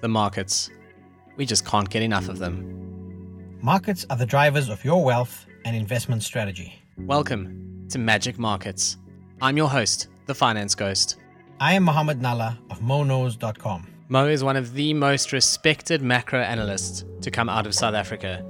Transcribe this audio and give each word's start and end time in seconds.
the 0.00 0.08
markets. 0.08 0.70
We 1.36 1.46
just 1.46 1.66
can't 1.66 1.88
get 1.88 2.02
enough 2.02 2.28
of 2.28 2.38
them. 2.38 3.58
Markets 3.60 4.06
are 4.08 4.16
the 4.16 4.26
drivers 4.26 4.68
of 4.68 4.84
your 4.84 5.04
wealth 5.04 5.46
and 5.64 5.76
investment 5.76 6.22
strategy. 6.22 6.82
Welcome 6.96 7.86
to 7.90 7.98
Magic 7.98 8.38
Markets. 8.38 8.96
I'm 9.42 9.56
your 9.56 9.68
host, 9.68 10.08
the 10.26 10.34
Finance 10.34 10.74
Ghost. 10.74 11.16
I 11.60 11.74
am 11.74 11.82
Mohammed 11.82 12.20
Nalla 12.20 12.56
of 12.70 12.80
MoKnows.com. 12.80 13.86
Mo 14.08 14.26
is 14.26 14.42
one 14.42 14.56
of 14.56 14.72
the 14.72 14.94
most 14.94 15.32
respected 15.32 16.02
macro 16.02 16.40
analysts 16.40 17.04
to 17.20 17.30
come 17.30 17.48
out 17.48 17.66
of 17.66 17.74
South 17.74 17.94
Africa. 17.94 18.44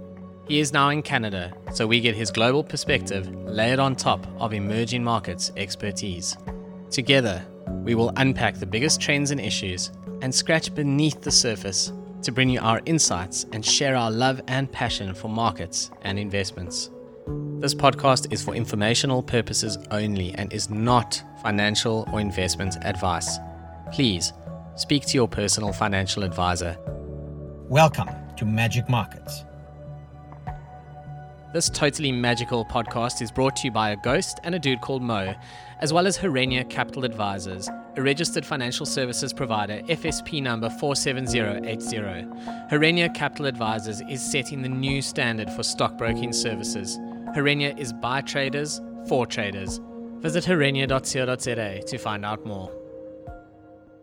He 0.46 0.60
is 0.60 0.72
now 0.72 0.88
in 0.88 1.02
Canada, 1.02 1.52
so 1.72 1.86
we 1.86 2.00
get 2.00 2.14
his 2.14 2.30
global 2.30 2.64
perspective 2.64 3.28
layered 3.44 3.78
on 3.78 3.94
top 3.96 4.26
of 4.38 4.52
emerging 4.52 5.02
markets 5.02 5.52
expertise. 5.56 6.36
Together, 6.90 7.44
we 7.84 7.94
will 7.94 8.12
unpack 8.16 8.56
the 8.56 8.66
biggest 8.66 9.00
trends 9.00 9.30
and 9.30 9.40
issues 9.40 9.90
and 10.22 10.34
scratch 10.34 10.74
beneath 10.74 11.20
the 11.22 11.30
surface 11.30 11.92
to 12.22 12.32
bring 12.32 12.50
you 12.50 12.60
our 12.60 12.80
insights 12.86 13.46
and 13.52 13.64
share 13.64 13.96
our 13.96 14.10
love 14.10 14.40
and 14.48 14.70
passion 14.70 15.14
for 15.14 15.28
markets 15.28 15.90
and 16.02 16.18
investments. 16.18 16.90
This 17.58 17.74
podcast 17.74 18.32
is 18.32 18.42
for 18.42 18.54
informational 18.54 19.22
purposes 19.22 19.78
only 19.90 20.32
and 20.34 20.52
is 20.52 20.70
not 20.70 21.22
financial 21.42 22.06
or 22.12 22.20
investment 22.20 22.76
advice. 22.82 23.38
Please 23.92 24.32
speak 24.76 25.06
to 25.06 25.14
your 25.14 25.28
personal 25.28 25.72
financial 25.72 26.22
advisor. 26.22 26.76
Welcome 27.68 28.08
to 28.36 28.44
Magic 28.44 28.88
Markets. 28.88 29.44
This 31.52 31.68
totally 31.68 32.12
magical 32.12 32.64
podcast 32.64 33.20
is 33.22 33.32
brought 33.32 33.56
to 33.56 33.64
you 33.64 33.72
by 33.72 33.90
a 33.90 33.96
ghost 33.96 34.38
and 34.44 34.54
a 34.54 34.58
dude 34.58 34.80
called 34.80 35.02
Mo, 35.02 35.34
as 35.80 35.92
well 35.92 36.06
as 36.06 36.16
Herenya 36.16 36.68
Capital 36.70 37.04
Advisors, 37.04 37.68
a 37.96 38.02
registered 38.02 38.46
financial 38.46 38.86
services 38.86 39.32
provider, 39.32 39.80
FSP 39.82 40.42
number 40.42 40.70
47080. 40.70 41.96
Herenya 42.70 43.14
Capital 43.14 43.46
Advisors 43.46 44.00
is 44.08 44.22
setting 44.22 44.62
the 44.62 44.68
new 44.68 45.02
standard 45.02 45.50
for 45.50 45.62
stockbroking 45.62 46.32
services. 46.32 46.98
Herenya 47.36 47.76
is 47.78 47.92
by 47.92 48.20
traders 48.20 48.80
for 49.08 49.26
traders. 49.26 49.80
Visit 50.18 50.44
herenya.co.za 50.44 51.82
to 51.86 51.98
find 51.98 52.24
out 52.24 52.44
more. 52.46 52.79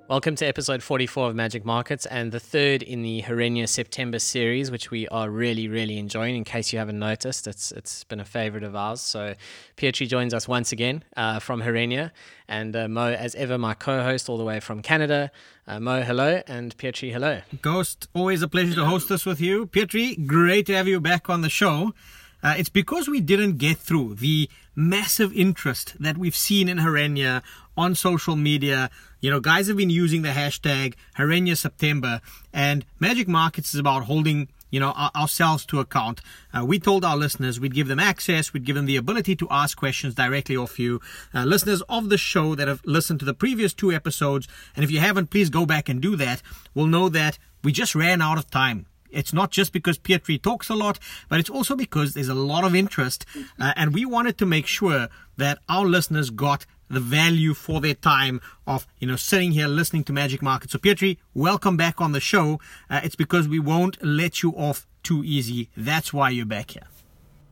Welcome 0.09 0.35
to 0.35 0.45
episode 0.45 0.81
44 0.83 1.31
of 1.31 1.35
Magic 1.35 1.65
Markets 1.65 2.05
and 2.05 2.31
the 2.31 2.39
third 2.39 2.81
in 2.81 3.01
the 3.01 3.23
Herenya 3.23 3.67
September 3.67 4.19
series, 4.19 4.71
which 4.71 4.89
we 4.89 5.05
are 5.09 5.29
really, 5.29 5.67
really 5.67 5.97
enjoying. 5.97 6.37
In 6.37 6.45
case 6.45 6.71
you 6.71 6.79
haven't 6.79 6.97
noticed, 6.97 7.45
it's 7.45 7.73
it's 7.73 8.05
been 8.05 8.21
a 8.21 8.25
favorite 8.25 8.63
of 8.63 8.73
ours. 8.73 9.01
So 9.01 9.35
Pietri 9.75 10.07
joins 10.07 10.33
us 10.33 10.47
once 10.47 10.71
again 10.71 11.03
uh, 11.17 11.39
from 11.39 11.61
Herenya, 11.61 12.11
and 12.47 12.73
uh, 12.73 12.87
Mo, 12.87 13.11
as 13.11 13.35
ever, 13.35 13.57
my 13.57 13.73
co-host 13.73 14.29
all 14.29 14.37
the 14.37 14.45
way 14.45 14.61
from 14.61 14.81
Canada. 14.81 15.29
Uh, 15.67 15.81
Mo, 15.81 16.01
hello, 16.01 16.41
and 16.47 16.77
Pietri, 16.77 17.11
hello. 17.11 17.41
Ghost, 17.61 18.07
always 18.13 18.41
a 18.41 18.47
pleasure 18.47 18.75
to 18.75 18.85
host 18.85 19.09
this 19.09 19.25
with 19.25 19.41
you. 19.41 19.67
Pietri, 19.67 20.25
great 20.25 20.67
to 20.67 20.73
have 20.73 20.87
you 20.87 21.01
back 21.01 21.29
on 21.29 21.41
the 21.41 21.49
show. 21.49 21.93
Uh, 22.41 22.55
it's 22.57 22.69
because 22.69 23.09
we 23.09 23.19
didn't 23.19 23.57
get 23.57 23.77
through 23.77 24.15
the 24.15 24.49
massive 24.73 25.33
interest 25.33 25.95
that 25.99 26.17
we've 26.17 26.35
seen 26.35 26.69
in 26.69 26.77
Herenya 26.77 27.41
on 27.77 27.95
social 27.95 28.35
media. 28.35 28.89
You 29.21 29.31
know, 29.31 29.39
guys 29.39 29.67
have 29.67 29.77
been 29.77 29.89
using 29.89 30.23
the 30.23 30.29
hashtag 30.29 30.95
Herenya 31.17 31.55
September, 31.55 32.21
and 32.51 32.85
Magic 32.99 33.27
Markets 33.27 33.73
is 33.73 33.79
about 33.79 34.03
holding 34.03 34.49
you 34.69 34.79
know 34.79 34.91
ourselves 35.15 35.65
to 35.67 35.79
account. 35.79 36.21
Uh, 36.53 36.65
we 36.65 36.79
told 36.79 37.05
our 37.05 37.15
listeners 37.15 37.59
we'd 37.59 37.73
give 37.73 37.87
them 37.87 37.99
access, 37.99 38.51
we'd 38.51 38.65
give 38.65 38.75
them 38.75 38.85
the 38.85 38.97
ability 38.97 39.35
to 39.35 39.47
ask 39.49 39.77
questions 39.77 40.15
directly 40.15 40.57
off 40.57 40.79
you. 40.79 40.99
Uh, 41.33 41.43
listeners 41.45 41.81
of 41.87 42.09
the 42.09 42.17
show 42.17 42.55
that 42.55 42.67
have 42.67 42.81
listened 42.85 43.19
to 43.19 43.25
the 43.25 43.33
previous 43.33 43.73
two 43.73 43.91
episodes, 43.91 44.47
and 44.75 44.83
if 44.83 44.91
you 44.91 44.99
haven't, 44.99 45.29
please 45.29 45.49
go 45.49 45.65
back 45.65 45.87
and 45.87 46.01
do 46.01 46.15
that. 46.15 46.41
Will 46.73 46.87
know 46.87 47.09
that 47.09 47.37
we 47.63 47.71
just 47.71 47.95
ran 47.95 48.21
out 48.21 48.37
of 48.37 48.49
time. 48.49 48.87
It's 49.09 49.33
not 49.33 49.51
just 49.51 49.71
because 49.71 49.97
Pietri 49.97 50.41
talks 50.41 50.69
a 50.69 50.75
lot, 50.75 50.99
but 51.29 51.39
it's 51.39 51.49
also 51.49 51.75
because 51.75 52.13
there's 52.13 52.29
a 52.29 52.35
lot 52.35 52.65
of 52.65 52.75
interest, 52.75 53.25
uh, 53.59 53.73
and 53.75 53.93
we 53.93 54.05
wanted 54.05 54.37
to 54.39 54.45
make 54.45 54.67
sure 54.67 55.07
that 55.37 55.59
our 55.69 55.85
listeners 55.85 56.29
got 56.29 56.65
the 56.89 56.99
value 56.99 57.53
for 57.53 57.81
their 57.81 57.93
time 57.93 58.41
of 58.65 58.87
you 58.99 59.07
know 59.07 59.15
sitting 59.15 59.51
here 59.51 59.67
listening 59.67 60.03
to 60.05 60.13
Magic 60.13 60.41
Market. 60.41 60.71
So 60.71 60.79
Pietri, 60.79 61.17
welcome 61.33 61.77
back 61.77 62.01
on 62.01 62.11
the 62.11 62.19
show. 62.19 62.59
Uh, 62.89 63.01
it's 63.03 63.15
because 63.15 63.47
we 63.47 63.59
won't 63.59 64.03
let 64.03 64.43
you 64.43 64.51
off 64.51 64.87
too 65.03 65.23
easy. 65.23 65.69
That's 65.75 66.13
why 66.13 66.29
you're 66.29 66.45
back 66.45 66.71
here. 66.71 66.87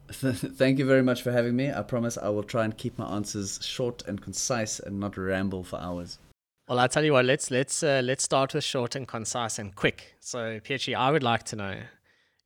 Thank 0.10 0.78
you 0.78 0.86
very 0.86 1.02
much 1.02 1.24
for 1.24 1.32
having 1.32 1.56
me. 1.56 1.72
I 1.72 1.82
promise 1.82 2.18
I 2.18 2.30
will 2.30 2.44
try 2.44 2.64
and 2.64 2.78
keep 2.78 2.98
my 2.98 3.06
answers 3.06 3.60
short 3.64 4.04
and 4.08 4.22
concise 4.22 4.80
and 4.80 5.00
not 5.00 5.18
ramble 5.18 5.64
for 5.64 5.80
hours. 5.80 6.20
Well, 6.68 6.80
I'll 6.80 6.90
tell 6.90 7.04
you 7.04 7.14
what, 7.14 7.26
let's 7.26 7.52
let's 7.52 7.84
uh, 7.84 8.02
let's 8.04 8.24
start 8.24 8.54
with 8.54 8.64
short 8.64 8.96
and 8.96 9.08
concise 9.08 9.60
and 9.60 9.76
quick. 9.76 10.16
So, 10.20 10.60
Pietri, 10.60 10.96
I 10.96 11.12
would 11.12 11.24
like 11.24 11.44
to 11.44 11.56
know 11.56 11.76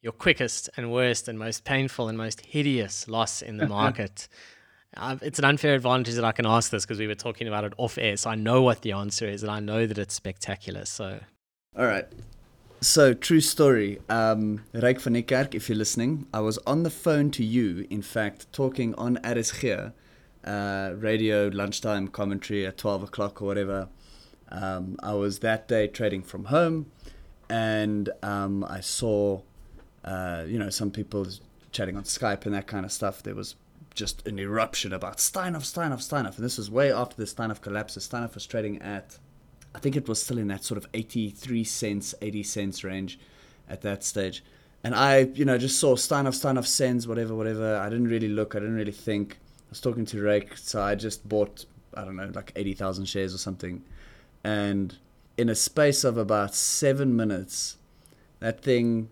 your 0.02 0.14
quickest 0.14 0.70
and 0.78 0.92
worst 0.92 1.28
and 1.28 1.38
most 1.38 1.64
painful 1.64 2.08
and 2.08 2.18
most 2.18 2.42
hideous 2.42 3.08
loss 3.08 3.42
in 3.42 3.58
the 3.58 3.68
market. 3.80 4.28
Uh, 4.98 5.18
it's 5.22 5.40
an 5.40 5.46
unfair 5.46 5.76
advantage 5.76 6.16
that 6.16 6.26
I 6.26 6.32
can 6.32 6.46
ask 6.46 6.72
this 6.72 6.86
because 6.86 7.00
we 7.00 7.08
were 7.08 7.16
talking 7.16 7.48
about 7.48 7.64
it 7.64 7.74
off 7.78 7.98
air, 7.98 8.18
so 8.18 8.30
I 8.30 8.36
know 8.36 8.62
what 8.62 8.82
the 8.82 8.92
answer 8.94 9.28
is, 9.28 9.44
and 9.44 9.52
I 9.52 9.60
know 9.60 9.86
that 9.86 9.98
it's 9.98 10.16
spectacular. 10.16 10.86
So, 10.86 11.20
all 11.78 11.86
right. 11.86 12.06
So, 12.82 13.14
true 13.14 13.42
story. 13.42 14.00
Um, 14.10 14.64
Ryk 14.74 15.02
van 15.02 15.14
Niekerk, 15.14 15.54
if 15.54 15.68
you're 15.68 15.78
listening, 15.78 16.28
I 16.34 16.40
was 16.40 16.58
on 16.60 16.84
the 16.84 16.90
phone 16.90 17.30
to 17.32 17.44
you, 17.44 17.86
in 17.90 18.02
fact, 18.02 18.52
talking 18.54 18.96
on 18.96 19.18
RSG, 19.18 19.92
uh, 20.46 20.92
radio 20.96 21.50
lunchtime 21.50 22.08
commentary 22.08 22.66
at 22.66 22.78
12 22.78 23.04
o'clock 23.04 23.42
or 23.42 23.46
whatever. 23.46 23.90
Um, 24.50 24.96
I 25.04 25.14
was 25.14 25.40
that 25.40 25.68
day 25.68 25.88
trading 25.88 26.24
from 26.24 26.46
home, 26.46 26.90
and 27.50 28.10
um, 28.24 28.64
I 28.64 28.80
saw, 28.80 29.42
uh, 30.06 30.46
you 30.48 30.58
know, 30.58 30.70
some 30.70 30.90
people 30.90 31.28
chatting 31.72 31.98
on 31.98 32.04
Skype 32.04 32.46
and 32.46 32.56
that 32.56 32.66
kind 32.66 32.86
of 32.86 32.92
stuff. 32.92 33.22
There 33.22 33.36
was 33.36 33.56
just 34.00 34.26
an 34.26 34.40
eruption 34.40 34.94
about 34.94 35.18
Steinhoff, 35.18 35.64
Steinhoff, 35.64 36.00
Steinhoff. 36.00 36.38
And 36.38 36.46
this 36.46 36.58
was 36.58 36.72
way 36.72 36.92
after 36.92 37.18
the 37.18 37.26
Steinhoff 37.26 37.60
collapse. 37.60 37.98
Steinhoff 37.98 38.34
was 38.34 38.46
trading 38.46 38.82
at, 38.82 39.18
I 39.76 39.80
think 39.80 39.98
it 39.98 40.08
was 40.08 40.24
still 40.24 40.38
in 40.38 40.48
that 40.48 40.64
sort 40.64 40.78
of 40.78 40.88
83 40.94 41.66
cents, 41.66 42.16
80 42.22 42.44
cents 42.44 42.84
range 42.86 43.20
at 43.68 43.82
that 43.82 44.06
stage. 44.06 44.42
And 44.86 44.96
I, 44.96 45.20
you 45.34 45.44
know, 45.44 45.58
just 45.58 45.80
saw 45.80 45.98
Steinhoff, 45.98 46.42
Steinhoff 46.42 46.66
sends, 46.66 47.10
whatever, 47.10 47.36
whatever. 47.36 47.76
I 47.76 47.90
didn't 47.90 48.08
really 48.08 48.30
look. 48.30 48.56
I 48.56 48.60
didn't 48.60 48.76
really 48.76 48.94
think. 48.94 49.34
I 49.34 49.72
was 49.72 49.82
talking 49.82 50.06
to 50.06 50.18
Ryk, 50.18 50.58
so 50.58 50.82
I 50.82 50.96
just 50.96 51.28
bought, 51.28 51.66
I 51.94 52.06
don't 52.06 52.16
know, 52.16 52.32
like 52.34 52.54
80,000 52.56 53.06
shares 53.06 53.36
or 53.36 53.38
something. 53.38 53.84
And 54.46 54.98
in 55.38 55.50
a 55.50 55.56
space 55.56 56.06
of 56.06 56.18
about 56.18 56.56
seven 56.56 57.18
minutes, 57.18 57.76
that 58.40 58.62
thing 58.62 59.10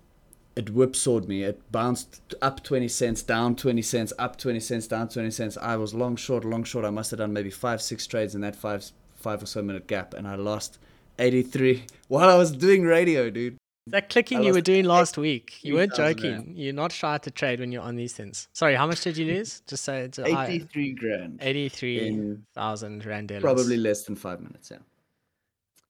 it 0.58 0.72
whipsawed 0.72 1.28
me. 1.28 1.44
It 1.44 1.72
bounced 1.72 2.34
up 2.42 2.64
20 2.64 2.88
cents, 2.88 3.22
down 3.22 3.56
20 3.56 3.82
cents, 3.84 4.12
up 4.18 4.38
20 4.38 4.60
cents, 4.60 4.88
down 4.88 5.08
20 5.08 5.30
cents. 5.30 5.58
I 5.58 5.76
was 5.76 5.94
long 5.94 6.16
short, 6.16 6.44
long 6.44 6.64
short. 6.64 6.84
I 6.84 6.90
must 6.90 7.12
have 7.12 7.20
done 7.20 7.32
maybe 7.32 7.52
five, 7.52 7.82
six 7.82 8.08
trades 8.08 8.34
in 8.34 8.42
that 8.42 8.56
five, 8.56 8.92
five 9.16 9.44
or 9.44 9.46
so 9.46 9.62
minute 9.62 9.88
gap, 9.88 10.16
and 10.16 10.28
I 10.28 10.36
lost 10.36 10.80
83 11.20 11.84
while 12.08 12.30
I 12.30 12.36
was 12.36 12.52
doing 12.52 12.84
radio, 12.84 13.30
dude. 13.30 13.58
That 13.86 14.10
clicking 14.10 14.44
you 14.44 14.52
were 14.52 14.60
doing 14.60 14.84
last 14.84 15.18
week. 15.18 15.60
You 15.62 15.76
weren't 15.76 15.96
joking. 15.96 16.54
You're 16.58 16.74
not 16.74 16.92
shy 16.92 17.20
to 17.20 17.32
trade 17.32 17.62
when 17.62 17.72
you're 17.72 17.84
on 17.84 17.96
these 17.96 18.12
things. 18.12 18.50
Sorry, 18.52 18.76
how 18.76 18.86
much 18.86 19.02
did 19.02 19.16
you 19.16 19.26
lose? 19.26 19.62
Just 19.68 19.86
say 19.86 20.02
it's 20.02 20.20
83 20.20 20.92
grand. 20.94 21.40
83,000 21.42 23.06
rand. 23.06 23.32
Probably 23.40 23.78
less 23.78 24.04
than 24.04 24.18
five 24.18 24.42
minutes, 24.42 24.72
yeah. 24.72 24.80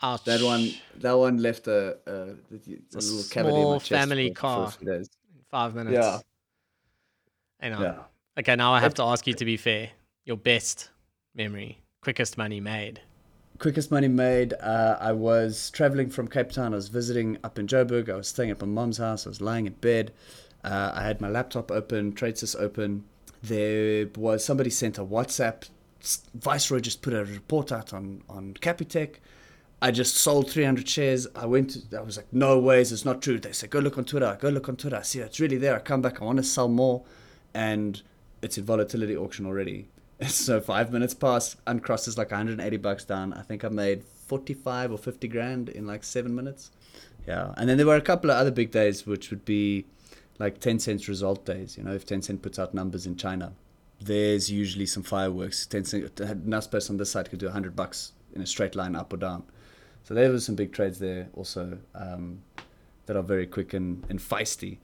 Ouch. 0.01 0.23
That 0.25 0.41
one, 0.41 0.71
that 0.97 1.13
one 1.13 1.37
left 1.37 1.67
a, 1.67 1.97
a, 2.05 2.11
a 2.11 2.35
little 2.93 3.23
cavity 3.29 3.57
in 3.57 3.63
my 3.63 3.77
chest 3.79 3.89
family 3.89 4.31
car. 4.31 4.71
Five 5.49 5.75
minutes. 5.75 5.95
Yeah. 5.95 6.19
I 7.59 7.69
know. 7.69 7.81
Yeah. 7.81 8.03
Okay, 8.37 8.55
now 8.55 8.73
I 8.73 8.79
have 8.79 8.93
to 8.95 9.03
ask 9.03 9.25
you 9.25 9.33
to 9.33 9.45
be 9.45 9.57
fair. 9.57 9.89
Your 10.25 10.37
best 10.37 10.89
memory, 11.33 11.81
quickest 12.01 12.37
money 12.37 12.59
made. 12.59 13.01
Quickest 13.57 13.89
money 13.89 14.07
made. 14.07 14.53
Uh, 14.53 14.97
I 14.99 15.13
was 15.13 15.71
traveling 15.71 16.11
from 16.11 16.27
Cape 16.27 16.51
Town. 16.51 16.73
I 16.73 16.75
was 16.75 16.89
visiting 16.89 17.39
up 17.43 17.57
in 17.57 17.65
Joburg. 17.65 18.07
I 18.09 18.15
was 18.15 18.27
staying 18.27 18.51
at 18.51 18.61
my 18.61 18.67
mom's 18.67 19.00
house. 19.00 19.25
I 19.25 19.29
was 19.29 19.41
lying 19.41 19.65
in 19.65 19.73
bed. 19.73 20.13
Uh, 20.63 20.91
I 20.93 21.01
had 21.01 21.21
my 21.21 21.29
laptop 21.29 21.71
open, 21.71 22.11
TradeSys 22.11 22.55
open. 22.59 23.05
There 23.41 24.07
was 24.15 24.45
somebody 24.45 24.69
sent 24.69 25.00
a 25.00 25.03
WhatsApp. 25.03 25.69
Viceroy 26.35 26.81
just 26.81 27.01
put 27.01 27.13
a 27.13 27.25
report 27.25 27.71
out 27.71 27.93
on 27.93 28.21
on 28.29 28.53
Capitec 28.55 29.15
I 29.81 29.91
just 29.91 30.15
sold 30.15 30.50
300 30.50 30.89
shares. 30.89 31.27
I 31.35 31.45
went 31.45 31.71
to, 31.71 31.97
I 31.97 32.01
was 32.01 32.18
like, 32.18 32.31
no 32.31 32.57
ways, 32.57 32.91
it's 32.91 33.06
not 33.06 33.21
true. 33.21 33.39
They 33.39 33.51
said, 33.51 33.69
go 33.69 33.79
look 33.79 33.97
on 33.97 34.06
Twitter, 34.06 34.38
go 34.39 34.50
look 34.50 34.68
on 34.68 34.75
Twitter. 34.75 34.97
I 34.97 35.03
see 35.03 35.19
it's 35.19 35.39
really 35.39 35.57
there. 35.57 35.75
I 35.75 35.79
come 35.79 36.01
back, 36.01 36.21
I 36.21 36.25
want 36.25 36.38
to 36.38 36.44
sell 36.44 36.68
more. 36.68 37.03
And 37.53 38.01
it's 38.41 38.57
in 38.57 38.63
volatility 38.63 39.15
auction 39.15 39.45
already. 39.45 39.89
So 40.27 40.59
five 40.59 40.91
minutes 40.91 41.13
past, 41.13 41.57
uncrossed 41.68 42.07
is 42.07 42.18
like 42.18 42.31
180 42.31 42.77
bucks 42.77 43.06
down. 43.06 43.33
I 43.33 43.44
think 43.44 43.63
I 43.63 43.69
made 43.69 44.03
45 44.03 44.94
or 44.94 44.97
50 44.97 45.27
grand 45.27 45.69
in 45.69 45.85
like 45.85 46.03
seven 46.03 46.33
minutes. 46.33 46.71
Yeah. 47.27 47.53
And 47.56 47.69
then 47.69 47.77
there 47.77 47.85
were 47.85 47.97
a 47.97 48.01
couple 48.01 48.31
of 48.31 48.38
other 48.38 48.50
big 48.50 48.71
days, 48.71 49.06
which 49.06 49.29
would 49.29 49.45
be 49.45 49.85
like 50.39 50.59
Tencent's 50.59 51.07
result 51.07 51.45
days. 51.45 51.77
You 51.77 51.83
know, 51.83 51.94
if 51.94 52.03
Tencent 52.03 52.41
puts 52.41 52.57
out 52.57 52.74
numbers 52.74 53.06
in 53.06 53.15
China, 53.15 53.53
there's 54.01 54.50
usually 54.50 54.88
some 54.88 55.03
fireworks. 55.03 55.68
Tencent, 55.68 56.09
Naspers 56.47 56.89
on 56.89 56.97
this 56.97 57.12
side 57.12 57.29
could 57.29 57.39
do 57.39 57.45
100 57.45 57.75
bucks 57.75 58.13
in 58.33 58.41
a 58.41 58.47
straight 58.47 58.75
line 58.75 58.95
up 58.95 59.13
or 59.13 59.18
down. 59.18 59.44
So 60.07 60.13
there 60.13 60.31
was 60.31 60.45
some 60.45 60.56
big 60.56 60.71
trades 60.71 61.00
there 61.00 61.27
also 61.33 61.77
um, 61.94 62.42
that 63.07 63.18
are 63.18 63.21
very 63.21 63.45
quick 63.45 63.74
and, 63.74 64.06
and 64.07 64.19
feisty. 64.19 64.77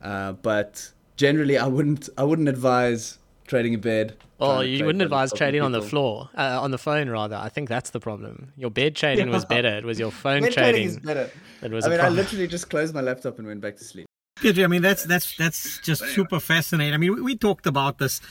Uh, 0.00 0.32
but 0.32 0.90
generally, 1.18 1.58
I 1.58 1.66
wouldn't 1.66 2.08
I 2.16 2.24
wouldn't 2.24 2.48
advise 2.48 3.18
trading 3.46 3.74
in 3.74 3.80
bed. 3.80 4.16
Oh, 4.40 4.60
you 4.60 4.86
wouldn't 4.86 5.02
advise 5.02 5.34
trading 5.34 5.60
on 5.60 5.72
the 5.72 5.82
floor, 5.82 6.30
uh, 6.34 6.62
on 6.62 6.70
the 6.70 6.78
phone 6.78 7.10
rather. 7.10 7.36
I 7.36 7.50
think 7.50 7.68
that's 7.68 7.90
the 7.90 8.00
problem. 8.00 8.54
Your 8.56 8.70
bed 8.70 8.96
trading 8.96 9.26
yeah. 9.26 9.34
was 9.34 9.44
better. 9.44 9.68
It 9.68 9.84
was 9.84 9.98
your 9.98 10.10
phone 10.24 10.44
bed 10.44 10.52
trading. 10.54 10.72
trading 10.72 10.88
is 10.88 10.98
better. 10.98 11.30
That 11.60 11.72
was 11.72 11.84
I 11.84 11.90
mean, 11.90 12.00
I 12.00 12.08
literally 12.08 12.46
just 12.46 12.70
closed 12.70 12.94
my 12.94 13.02
laptop 13.02 13.38
and 13.38 13.46
went 13.46 13.60
back 13.60 13.76
to 13.76 13.84
sleep. 13.84 14.06
I 14.42 14.66
mean, 14.66 14.80
that's 14.80 15.04
that's 15.04 15.36
that's 15.36 15.78
just 15.80 16.02
super 16.14 16.40
fascinating. 16.40 16.94
I 16.94 16.96
mean, 16.96 17.16
we, 17.16 17.20
we 17.20 17.36
talked 17.36 17.66
about 17.66 17.98
this 17.98 18.22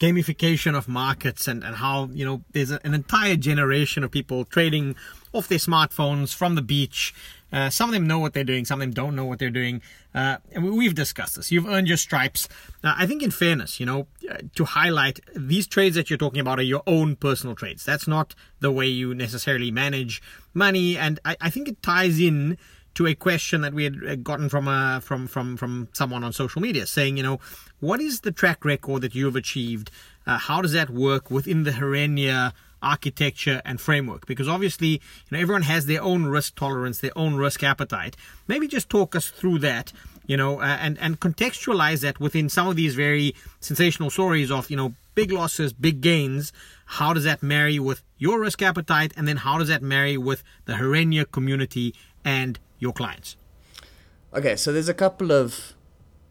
gamification 0.00 0.74
of 0.74 0.88
markets 0.88 1.48
and, 1.48 1.62
and 1.64 1.76
how 1.76 2.08
you 2.12 2.24
know 2.24 2.44
there's 2.52 2.70
a, 2.70 2.80
an 2.84 2.94
entire 2.94 3.36
generation 3.36 4.04
of 4.04 4.10
people 4.10 4.46
trading 4.46 4.96
off 5.32 5.48
their 5.48 5.58
smartphones 5.58 6.34
from 6.34 6.54
the 6.54 6.62
beach. 6.62 7.14
Uh, 7.50 7.70
some 7.70 7.88
of 7.88 7.94
them 7.94 8.06
know 8.06 8.18
what 8.18 8.34
they're 8.34 8.44
doing 8.44 8.66
some 8.66 8.80
of 8.80 8.86
them 8.86 8.92
don't 8.92 9.16
know 9.16 9.24
what 9.24 9.38
they're 9.38 9.50
doing. 9.50 9.80
Uh, 10.14 10.36
and 10.52 10.76
we've 10.76 10.94
discussed 10.94 11.36
this. 11.36 11.50
You've 11.50 11.66
earned 11.66 11.88
your 11.88 11.96
stripes. 11.96 12.48
Uh, 12.84 12.94
i 12.96 13.06
think 13.06 13.22
in 13.22 13.30
fairness 13.30 13.80
you 13.80 13.86
know 13.86 14.06
uh, 14.30 14.38
to 14.54 14.64
highlight 14.64 15.20
these 15.34 15.66
trades 15.66 15.96
that 15.96 16.10
you're 16.10 16.18
talking 16.18 16.40
about 16.40 16.58
are 16.58 16.62
your 16.62 16.82
own 16.86 17.16
personal 17.16 17.54
trades. 17.54 17.84
That's 17.84 18.06
not 18.06 18.34
the 18.60 18.70
way 18.70 18.86
you 18.86 19.14
necessarily 19.14 19.70
manage 19.70 20.22
money. 20.52 20.98
And 20.98 21.20
i, 21.24 21.36
I 21.40 21.50
think 21.50 21.68
it 21.68 21.82
ties 21.82 22.20
in 22.20 22.58
to 22.94 23.06
a 23.06 23.14
question 23.14 23.60
that 23.60 23.72
we 23.72 23.84
had 23.84 23.96
uh, 24.06 24.16
gotten 24.16 24.48
from 24.48 24.66
a, 24.66 25.00
from 25.02 25.28
from 25.28 25.56
from 25.56 25.88
someone 25.92 26.24
on 26.24 26.32
social 26.32 26.60
media 26.60 26.84
saying 26.84 27.16
you 27.16 27.22
know 27.22 27.38
what 27.80 28.00
is 28.00 28.20
the 28.20 28.32
track 28.32 28.64
record 28.64 29.02
that 29.02 29.14
you 29.14 29.24
have 29.26 29.36
achieved? 29.36 29.90
Uh, 30.26 30.36
how 30.36 30.60
does 30.60 30.72
that 30.72 30.90
work 30.90 31.30
within 31.30 31.62
the 31.62 31.70
Herenya 31.70 32.52
architecture 32.82 33.62
and 33.64 33.80
framework? 33.80 34.26
Because 34.26 34.48
obviously, 34.48 34.88
you 34.88 35.00
know, 35.30 35.38
everyone 35.38 35.62
has 35.62 35.86
their 35.86 36.02
own 36.02 36.26
risk 36.26 36.54
tolerance, 36.54 36.98
their 36.98 37.16
own 37.16 37.36
risk 37.36 37.62
appetite. 37.62 38.16
Maybe 38.46 38.68
just 38.68 38.88
talk 38.88 39.14
us 39.14 39.28
through 39.28 39.60
that, 39.60 39.92
you 40.26 40.36
know, 40.36 40.60
uh, 40.60 40.78
and 40.80 40.98
and 40.98 41.20
contextualize 41.20 42.00
that 42.02 42.20
within 42.20 42.48
some 42.48 42.68
of 42.68 42.76
these 42.76 42.94
very 42.94 43.34
sensational 43.60 44.10
stories 44.10 44.50
of 44.50 44.70
you 44.70 44.76
know 44.76 44.94
big 45.14 45.32
losses, 45.32 45.72
big 45.72 46.00
gains. 46.00 46.52
How 46.86 47.12
does 47.12 47.24
that 47.24 47.42
marry 47.42 47.78
with 47.78 48.02
your 48.18 48.40
risk 48.40 48.62
appetite, 48.62 49.12
and 49.16 49.26
then 49.26 49.38
how 49.38 49.58
does 49.58 49.68
that 49.68 49.82
marry 49.82 50.16
with 50.16 50.42
the 50.64 50.74
Herenya 50.74 51.30
community 51.30 51.94
and 52.24 52.58
your 52.78 52.92
clients? 52.92 53.36
Okay, 54.34 54.56
so 54.56 54.72
there's 54.72 54.88
a 54.88 54.94
couple 54.94 55.32
of 55.32 55.74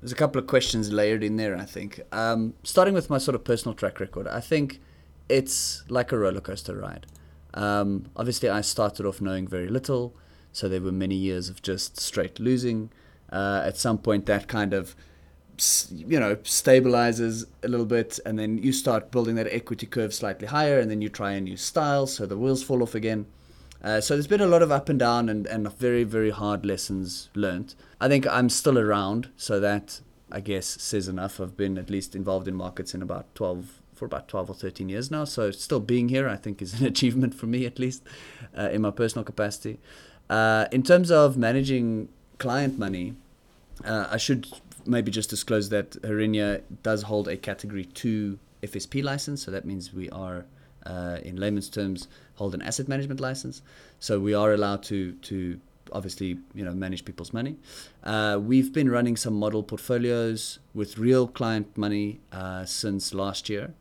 there's 0.02 0.12
a 0.12 0.16
couple 0.16 0.40
of 0.40 0.48
questions 0.48 0.92
layered 0.92 1.24
in 1.24 1.38
there, 1.38 1.58
I 1.58 1.66
think. 1.66 2.02
Um, 2.12 2.54
starting 2.64 2.94
with 2.94 3.10
my 3.10 3.18
sort 3.18 3.36
of 3.36 3.44
personal 3.44 3.74
track 3.74 4.00
record, 4.00 4.28
I 4.28 4.40
think 4.40 4.80
it's 5.30 5.84
like 5.90 6.12
a 6.12 6.18
roller 6.18 6.42
coaster 6.42 6.76
ride. 6.76 7.06
Um, 7.54 8.06
obviously, 8.16 8.50
I 8.50 8.62
started 8.62 9.06
off 9.06 9.22
knowing 9.22 9.48
very 9.48 9.68
little, 9.68 10.16
so 10.52 10.70
there 10.70 10.82
were 10.82 10.92
many 10.92 11.16
years 11.16 11.50
of 11.50 11.62
just 11.62 12.00
straight 12.00 12.40
losing. 12.40 12.92
Uh, 13.32 13.62
at 13.66 13.78
some 13.78 13.98
point, 13.98 14.26
that 14.26 14.48
kind 14.48 14.74
of 14.74 14.96
you 15.90 16.20
know 16.20 16.36
stabilizes 16.38 17.48
a 17.64 17.68
little 17.68 17.88
bit 17.88 18.20
and 18.28 18.38
then 18.38 18.60
you 18.60 18.72
start 18.72 19.10
building 19.10 19.34
that 19.34 19.48
equity 19.48 19.88
curve 19.88 20.14
slightly 20.14 20.46
higher 20.46 20.80
and 20.80 20.92
then 20.92 21.02
you 21.02 21.10
try 21.10 21.32
a 21.32 21.42
new 21.42 21.58
style 21.58 22.06
so 22.06 22.28
the 22.28 22.38
wheels 22.38 22.62
fall 22.62 22.84
off 22.84 22.94
again 22.94 23.26
uh, 23.84 24.02
so 24.02 24.16
there's 24.16 24.28
been 24.28 24.42
a 24.42 24.48
lot 24.48 24.62
of 24.62 24.72
up 24.72 24.90
and 24.90 25.00
down 25.00 25.30
and, 25.30 25.46
and 25.48 25.72
very, 25.78 26.04
very 26.04 26.32
hard 26.32 26.66
lessons 26.66 27.30
learned. 27.36 27.76
I 28.02 28.08
think 28.08 28.26
I'm 28.28 28.50
still 28.50 28.78
around, 28.78 29.30
so 29.38 29.60
that 29.60 30.02
I 30.32 30.40
guess 30.40 30.66
says 30.66 31.08
enough. 31.08 31.40
I've 31.40 31.56
been 31.56 31.78
at 31.78 31.90
least 31.90 32.16
involved 32.16 32.48
in 32.48 32.56
markets 32.56 32.94
in 32.94 33.02
about 33.02 33.34
12 33.36 33.82
for 33.98 34.06
about 34.06 34.28
12 34.28 34.50
or 34.50 34.54
13 34.54 34.90
years 34.90 35.10
now. 35.12 35.26
So 35.26 35.52
still 35.52 35.80
being 35.80 36.10
here, 36.10 36.30
I 36.30 36.36
think, 36.36 36.62
is 36.62 36.80
an 36.80 36.86
achievement 36.94 37.34
for 37.34 37.48
me 37.48 37.66
at 37.66 37.80
least 37.80 38.04
uh, 38.58 38.70
in 38.72 38.82
my 38.82 38.92
personal 38.92 39.24
capacity. 39.24 39.80
Uh, 40.30 40.66
in 40.72 40.84
terms 40.84 41.10
of 41.10 41.38
managing 41.38 42.10
client 42.38 42.78
money, 42.78 43.16
uh, 43.86 44.08
I 44.12 44.18
should 44.18 44.48
maybe 44.86 45.12
just 45.12 45.30
disclose 45.30 45.70
that 45.70 45.92
Herenya 46.02 46.62
does 46.84 47.04
hold 47.04 47.28
a 47.28 47.38
Category 47.38 47.86
2 47.86 48.40
FSP 48.64 49.04
license. 49.04 49.44
So 49.44 49.52
that 49.52 49.66
means 49.66 49.94
we 49.94 50.10
are, 50.10 50.46
uh, 50.86 51.20
in 51.24 51.38
layman's 51.38 51.70
terms, 51.70 52.08
hold 52.36 52.54
an 52.54 52.62
asset 52.62 52.88
management 52.88 53.20
license. 53.20 53.62
So 54.00 54.20
we 54.20 54.34
are 54.34 54.54
allowed 54.54 54.84
to 54.84 55.14
to 55.14 55.60
obviously 55.92 56.38
you 56.54 56.64
know 56.64 56.74
manage 56.74 57.06
people's 57.06 57.34
money. 57.34 57.58
Uh, 58.04 58.40
we've 58.42 58.74
been 58.74 58.90
running 58.90 59.16
some 59.16 59.34
model 59.34 59.64
portfolios 59.64 60.60
with 60.74 60.98
real 60.98 61.28
client 61.28 61.78
money 61.78 62.20
uh, 62.32 62.66
since 62.66 63.14
last 63.14 63.50
year. 63.50 63.74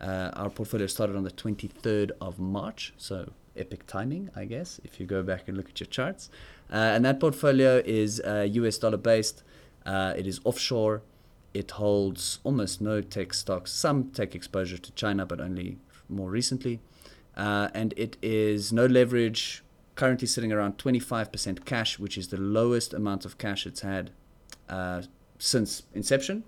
Uh, 0.00 0.30
our 0.34 0.50
portfolio 0.50 0.86
started 0.86 1.16
on 1.16 1.24
the 1.24 1.30
23rd 1.30 2.10
of 2.20 2.38
March, 2.38 2.92
so 2.96 3.32
epic 3.56 3.86
timing, 3.86 4.30
I 4.34 4.44
guess, 4.44 4.80
if 4.84 4.98
you 4.98 5.06
go 5.06 5.22
back 5.22 5.48
and 5.48 5.56
look 5.56 5.68
at 5.70 5.80
your 5.80 5.86
charts. 5.86 6.30
Uh, 6.70 6.76
and 6.76 7.04
that 7.04 7.20
portfolio 7.20 7.82
is 7.84 8.20
US 8.26 8.78
uh, 8.78 8.80
dollar 8.80 8.96
based. 8.96 9.42
Uh, 9.86 10.14
it 10.16 10.26
is 10.26 10.40
offshore. 10.44 11.02
It 11.52 11.70
holds 11.72 12.40
almost 12.42 12.80
no 12.80 13.00
tech 13.00 13.32
stocks, 13.32 13.70
some 13.70 14.10
tech 14.10 14.34
exposure 14.34 14.78
to 14.78 14.92
China, 14.92 15.24
but 15.24 15.40
only 15.40 15.78
more 16.08 16.30
recently 16.30 16.80
uh, 17.36 17.68
and 17.74 17.94
it 17.96 18.16
is 18.22 18.72
no 18.72 18.86
leverage, 18.86 19.62
currently 19.94 20.26
sitting 20.26 20.52
around 20.52 20.78
25% 20.78 21.64
cash, 21.64 21.98
which 21.98 22.16
is 22.16 22.28
the 22.28 22.36
lowest 22.36 22.94
amount 22.94 23.24
of 23.24 23.38
cash 23.38 23.66
it's 23.66 23.80
had 23.80 24.10
uh, 24.68 25.02
since 25.38 25.82
inception. 25.94 26.44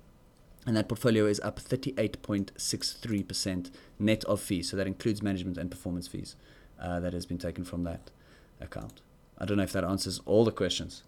And 0.66 0.76
that 0.76 0.88
portfolio 0.88 1.26
is 1.26 1.38
up 1.40 1.60
38.63% 1.60 3.70
net 4.00 4.24
of 4.24 4.40
fees. 4.40 4.70
So 4.70 4.76
that 4.76 4.86
includes 4.86 5.22
management 5.22 5.58
and 5.58 5.70
performance 5.70 6.08
fees 6.08 6.34
uh, 6.80 6.98
that 7.00 7.12
has 7.12 7.24
been 7.24 7.38
taken 7.38 7.64
from 7.64 7.84
that 7.84 8.10
account. 8.60 9.00
I 9.38 9.44
don't 9.44 9.58
know 9.58 9.62
if 9.62 9.72
that 9.72 9.84
answers 9.84 10.20
all 10.26 10.44
the 10.44 10.52
questions. 10.52 11.02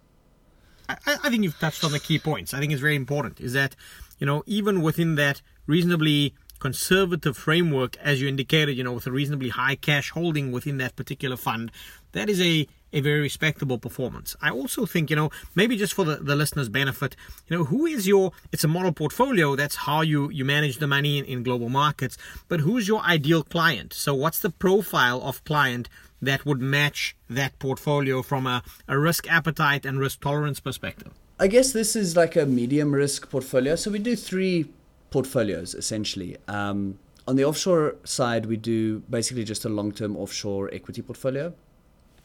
I, 0.88 0.96
I 1.06 1.30
think 1.30 1.42
you've 1.42 1.58
touched 1.58 1.84
on 1.84 1.92
the 1.92 1.98
key 1.98 2.18
points. 2.18 2.54
I 2.54 2.60
think 2.60 2.72
it's 2.72 2.80
very 2.80 2.96
important 2.96 3.40
is 3.40 3.52
that, 3.54 3.74
you 4.18 4.26
know, 4.26 4.42
even 4.46 4.80
within 4.80 5.16
that 5.16 5.42
reasonably 5.66 6.34
conservative 6.60 7.36
framework, 7.36 7.96
as 7.98 8.20
you 8.20 8.28
indicated, 8.28 8.76
you 8.76 8.84
know, 8.84 8.92
with 8.92 9.06
a 9.06 9.12
reasonably 9.12 9.50
high 9.50 9.76
cash 9.76 10.10
holding 10.10 10.52
within 10.52 10.78
that 10.78 10.96
particular 10.96 11.36
fund, 11.36 11.70
that 12.12 12.28
is 12.28 12.40
a 12.40 12.66
a 12.92 13.00
very 13.00 13.20
respectable 13.20 13.78
performance. 13.78 14.36
I 14.40 14.50
also 14.50 14.86
think, 14.86 15.10
you 15.10 15.16
know, 15.16 15.30
maybe 15.54 15.76
just 15.76 15.94
for 15.94 16.04
the, 16.04 16.16
the 16.16 16.36
listeners' 16.36 16.68
benefit, 16.68 17.16
you 17.48 17.56
know, 17.56 17.64
who 17.64 17.86
is 17.86 18.06
your, 18.06 18.32
it's 18.52 18.64
a 18.64 18.68
model 18.68 18.92
portfolio, 18.92 19.56
that's 19.56 19.76
how 19.76 20.00
you, 20.00 20.30
you 20.30 20.44
manage 20.44 20.78
the 20.78 20.86
money 20.86 21.18
in, 21.18 21.24
in 21.24 21.42
global 21.42 21.68
markets, 21.68 22.16
but 22.48 22.60
who's 22.60 22.88
your 22.88 23.02
ideal 23.02 23.42
client? 23.42 23.92
So 23.92 24.14
what's 24.14 24.40
the 24.40 24.50
profile 24.50 25.20
of 25.22 25.44
client 25.44 25.88
that 26.20 26.44
would 26.44 26.60
match 26.60 27.16
that 27.30 27.58
portfolio 27.58 28.22
from 28.22 28.46
a, 28.46 28.62
a 28.88 28.98
risk 28.98 29.30
appetite 29.30 29.84
and 29.84 30.00
risk 30.00 30.20
tolerance 30.20 30.60
perspective? 30.60 31.12
I 31.38 31.46
guess 31.46 31.72
this 31.72 31.94
is 31.94 32.16
like 32.16 32.34
a 32.34 32.46
medium 32.46 32.92
risk 32.92 33.30
portfolio. 33.30 33.76
So 33.76 33.90
we 33.90 34.00
do 34.00 34.16
three 34.16 34.66
portfolios 35.10 35.74
essentially. 35.74 36.36
Um, 36.48 36.98
on 37.28 37.36
the 37.36 37.44
offshore 37.44 37.96
side, 38.04 38.46
we 38.46 38.56
do 38.56 39.00
basically 39.10 39.44
just 39.44 39.64
a 39.64 39.68
long 39.68 39.92
term 39.92 40.16
offshore 40.16 40.70
equity 40.72 41.02
portfolio, 41.02 41.52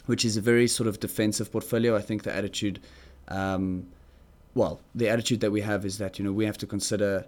which 0.06 0.26
is 0.26 0.38
a 0.38 0.42
very 0.42 0.68
sort 0.68 0.88
of 0.88 1.00
defensive 1.00 1.52
portfolio. 1.52 1.96
I 1.96 2.02
think 2.02 2.24
the 2.24 2.36
attitude, 2.36 2.80
um, 3.28 3.88
well, 4.54 4.82
the 4.94 5.10
attitude 5.10 5.40
that 5.42 5.52
we 5.52 5.62
have 5.62 5.86
is 5.86 5.98
that, 5.98 6.20
you 6.20 6.26
know, 6.26 6.32
we 6.32 6.46
have 6.46 6.58
to 6.60 6.68
consider 6.68 7.26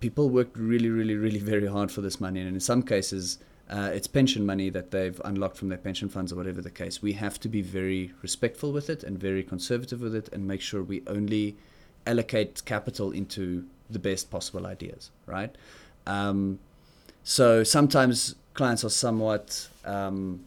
people 0.00 0.30
worked 0.30 0.56
really, 0.56 0.90
really, 0.90 1.16
really 1.16 1.38
very 1.38 1.66
hard 1.66 1.90
for 1.90 2.00
this 2.00 2.20
money. 2.20 2.40
And 2.40 2.48
in 2.48 2.60
some 2.60 2.82
cases, 2.82 3.38
uh, 3.70 3.90
it's 3.94 4.06
pension 4.06 4.44
money 4.44 4.68
that 4.70 4.90
they've 4.90 5.20
unlocked 5.24 5.56
from 5.56 5.68
their 5.68 5.78
pension 5.78 6.08
funds 6.08 6.32
or 6.32 6.36
whatever 6.36 6.60
the 6.60 6.70
case. 6.70 7.00
We 7.00 7.12
have 7.14 7.38
to 7.40 7.48
be 7.48 7.62
very 7.62 8.12
respectful 8.20 8.72
with 8.72 8.90
it 8.90 9.02
and 9.02 9.18
very 9.18 9.42
conservative 9.42 10.00
with 10.00 10.14
it 10.14 10.28
and 10.32 10.46
make 10.46 10.60
sure 10.60 10.82
we 10.82 11.02
only 11.06 11.56
allocate 12.06 12.64
capital 12.64 13.12
into 13.12 13.64
the 13.88 13.98
best 13.98 14.30
possible 14.30 14.66
ideas, 14.66 15.10
right? 15.26 15.54
Um, 16.06 16.58
so 17.22 17.62
sometimes 17.62 18.34
clients 18.54 18.84
are 18.84 18.90
somewhat 18.90 19.68
um, 19.84 20.44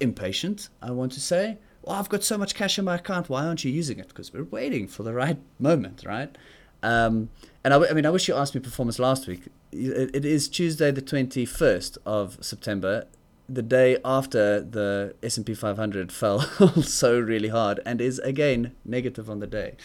impatient, 0.00 0.68
I 0.82 0.90
want 0.90 1.12
to 1.12 1.20
say. 1.20 1.58
Well, 1.82 1.96
I've 1.96 2.08
got 2.08 2.24
so 2.24 2.36
much 2.36 2.54
cash 2.54 2.78
in 2.78 2.84
my 2.84 2.96
account. 2.96 3.28
Why 3.28 3.46
aren't 3.46 3.64
you 3.64 3.70
using 3.70 3.98
it? 3.98 4.08
Because 4.08 4.32
we're 4.32 4.44
waiting 4.44 4.88
for 4.88 5.02
the 5.02 5.14
right 5.14 5.38
moment, 5.58 6.02
right? 6.04 6.36
Um, 6.82 7.30
and 7.64 7.72
I, 7.72 7.78
I, 7.88 7.92
mean, 7.92 8.06
I 8.06 8.10
wish 8.10 8.28
you 8.28 8.34
asked 8.34 8.54
me 8.54 8.60
performance 8.60 8.98
last 8.98 9.26
week. 9.26 9.42
It, 9.72 10.14
it 10.14 10.24
is 10.24 10.48
Tuesday, 10.48 10.90
the 10.90 11.02
21st 11.02 11.98
of 12.04 12.38
September, 12.40 13.06
the 13.48 13.62
day 13.62 13.98
after 14.04 14.60
the 14.60 15.14
S&P 15.22 15.54
500 15.54 16.10
fell 16.10 16.40
so 16.82 17.18
really 17.18 17.48
hard 17.48 17.80
and 17.86 18.00
is 18.00 18.18
again 18.20 18.72
negative 18.84 19.30
on 19.30 19.38
the 19.38 19.46
day. 19.46 19.76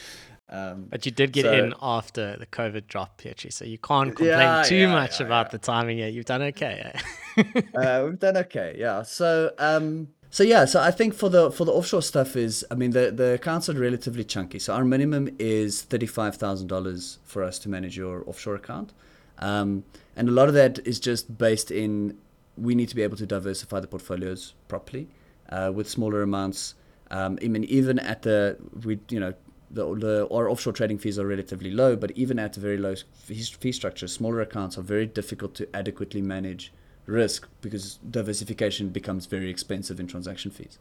Um, 0.52 0.88
but 0.90 1.06
you 1.06 1.12
did 1.12 1.32
get 1.32 1.46
so, 1.46 1.54
in 1.54 1.74
after 1.82 2.36
the 2.38 2.46
COVID 2.46 2.88
drop, 2.88 3.22
Pietri, 3.22 3.54
so 3.54 3.64
you 3.64 3.78
can't 3.78 4.16
complain 4.16 4.40
yeah, 4.40 4.64
too 4.64 4.76
yeah, 4.76 4.92
much 4.92 5.20
yeah, 5.20 5.26
about 5.26 5.52
the 5.52 5.58
timing 5.58 6.00
yet. 6.00 6.12
You've 6.14 6.26
done 6.26 6.42
okay. 6.42 6.94
uh, 7.76 8.04
we've 8.06 8.20
done 8.20 8.38
okay, 8.38 8.76
yeah. 8.78 9.04
So, 9.04 9.54
um, 9.58 10.10
so 10.30 10.44
yeah, 10.44 10.66
so 10.66 10.82
I 10.82 10.92
think 10.92 11.14
for 11.14 11.30
the 11.30 11.52
for 11.52 11.64
the 11.64 11.72
offshore 11.72 12.02
stuff 12.02 12.36
is, 12.36 12.66
I 12.70 12.76
mean, 12.76 12.92
the 12.92 13.12
the 13.12 13.34
accounts 13.36 13.70
are 13.70 13.74
relatively 13.74 14.26
chunky. 14.26 14.60
So 14.60 14.74
our 14.74 14.84
minimum 14.84 15.30
is 15.40 15.84
thirty 15.84 16.06
five 16.06 16.36
thousand 16.36 16.68
dollars 16.68 17.20
for 17.24 17.44
us 17.44 17.58
to 17.60 17.70
manage 17.70 17.96
your 17.96 18.28
offshore 18.28 18.56
account, 18.56 18.92
um, 19.40 19.86
and 20.18 20.28
a 20.28 20.32
lot 20.32 20.50
of 20.50 20.54
that 20.56 20.80
is 20.86 21.00
just 21.00 21.38
based 21.38 21.72
in 21.72 22.18
we 22.58 22.76
need 22.76 22.90
to 22.90 22.96
be 22.96 23.02
able 23.04 23.18
to 23.18 23.26
diversify 23.26 23.80
the 23.80 23.88
portfolios 23.88 24.54
properly. 24.68 25.08
uh, 25.52 25.72
with 25.74 25.90
smaller 25.90 26.22
amounts. 26.22 26.76
Um, 27.10 27.38
I 27.44 27.48
mean, 27.48 27.66
even 27.66 28.00
at 28.00 28.22
the 28.22 28.58
we 28.84 29.00
you 29.10 29.20
know 29.20 29.34
the, 29.74 29.96
the 29.96 30.28
our 30.32 30.50
offshore 30.50 30.74
trading 30.74 30.98
fees 30.98 31.18
are 31.18 31.26
relatively 31.26 31.72
low, 31.72 31.96
but 31.96 32.12
even 32.12 32.40
at 32.40 32.58
a 32.58 32.60
very 32.60 32.78
low 32.78 32.96
fee, 33.14 33.42
fee 33.44 33.72
structure, 33.72 34.08
smaller 34.08 34.42
accounts 34.42 34.78
are 34.78 34.82
very 34.82 35.06
difficult 35.06 35.56
to 35.56 35.76
adequately 35.76 36.22
manage 36.22 36.72
risk 37.06 37.48
because 37.62 37.98
diversification 38.10 38.90
becomes 38.90 39.26
very 39.26 39.50
expensive 39.50 40.00
in 40.00 40.08
transaction 40.08 40.52
fees. 40.52 40.78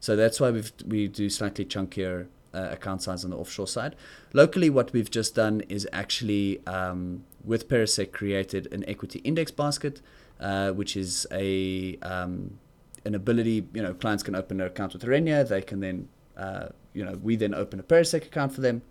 So 0.00 0.16
that's 0.16 0.40
why 0.40 0.50
we 0.50 0.62
we 0.86 1.08
do 1.08 1.30
slightly 1.30 1.64
chunkier 1.64 2.26
uh, 2.54 2.68
account 2.70 3.02
size 3.02 3.24
on 3.24 3.30
the 3.30 3.36
offshore 3.36 3.66
side. 3.66 3.96
Locally, 4.32 4.70
what 4.70 4.92
we've 4.92 5.10
just 5.10 5.34
done 5.34 5.62
is 5.68 5.88
actually 5.92 6.64
um, 6.66 7.24
with 7.44 7.68
Peresec 7.68 8.12
created 8.12 8.72
an 8.72 8.84
equity 8.88 9.20
index 9.20 9.50
basket, 9.50 10.00
uh, 10.40 10.70
which 10.70 10.96
is 10.96 11.26
a 11.30 11.96
um, 12.02 12.58
an 13.04 13.14
ability. 13.14 13.66
You 13.74 13.82
know, 13.82 13.94
clients 13.94 14.22
can 14.22 14.34
open 14.34 14.60
an 14.60 14.66
account 14.66 14.92
with 14.92 15.02
Renia. 15.02 15.46
They 15.46 15.62
can 15.62 15.80
then 15.80 16.08
uh, 16.36 16.68
you 16.92 17.04
know 17.04 17.18
we 17.22 17.36
then 17.36 17.54
open 17.54 17.80
a 17.80 17.82
Peresec 17.82 18.24
account 18.24 18.52
for 18.52 18.60
them, 18.60 18.82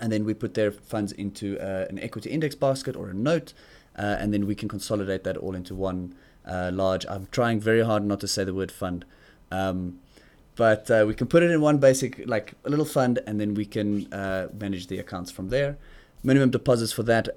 and 0.00 0.12
then 0.12 0.24
we 0.24 0.34
put 0.34 0.54
their 0.54 0.70
funds 0.70 1.12
into 1.12 1.58
uh, 1.58 1.86
an 1.88 1.98
equity 1.98 2.30
index 2.30 2.54
basket 2.54 2.96
or 2.96 3.08
a 3.10 3.14
note, 3.14 3.52
uh, 3.96 4.16
and 4.18 4.32
then 4.32 4.46
we 4.46 4.54
can 4.54 4.68
consolidate 4.68 5.24
that 5.24 5.36
all 5.36 5.54
into 5.54 5.74
one 5.74 6.14
uh, 6.46 6.70
large. 6.72 7.06
I'm 7.08 7.28
trying 7.30 7.60
very 7.60 7.84
hard 7.84 8.04
not 8.04 8.20
to 8.20 8.28
say 8.28 8.44
the 8.44 8.54
word 8.54 8.72
fund. 8.72 9.04
Um, 9.50 10.00
but 10.56 10.90
uh, 10.90 11.04
we 11.06 11.14
can 11.14 11.28
put 11.28 11.44
it 11.44 11.52
in 11.52 11.60
one 11.60 11.78
basic, 11.78 12.26
like 12.26 12.54
a 12.64 12.70
little 12.70 12.84
fund, 12.84 13.20
and 13.28 13.40
then 13.40 13.54
we 13.54 13.64
can 13.64 14.08
manage 14.58 14.88
the 14.88 14.98
accounts 14.98 15.30
from 15.30 15.50
there. 15.50 15.78
Minimum 16.24 16.50
deposits 16.50 16.92
for 16.92 17.04
that, 17.04 17.28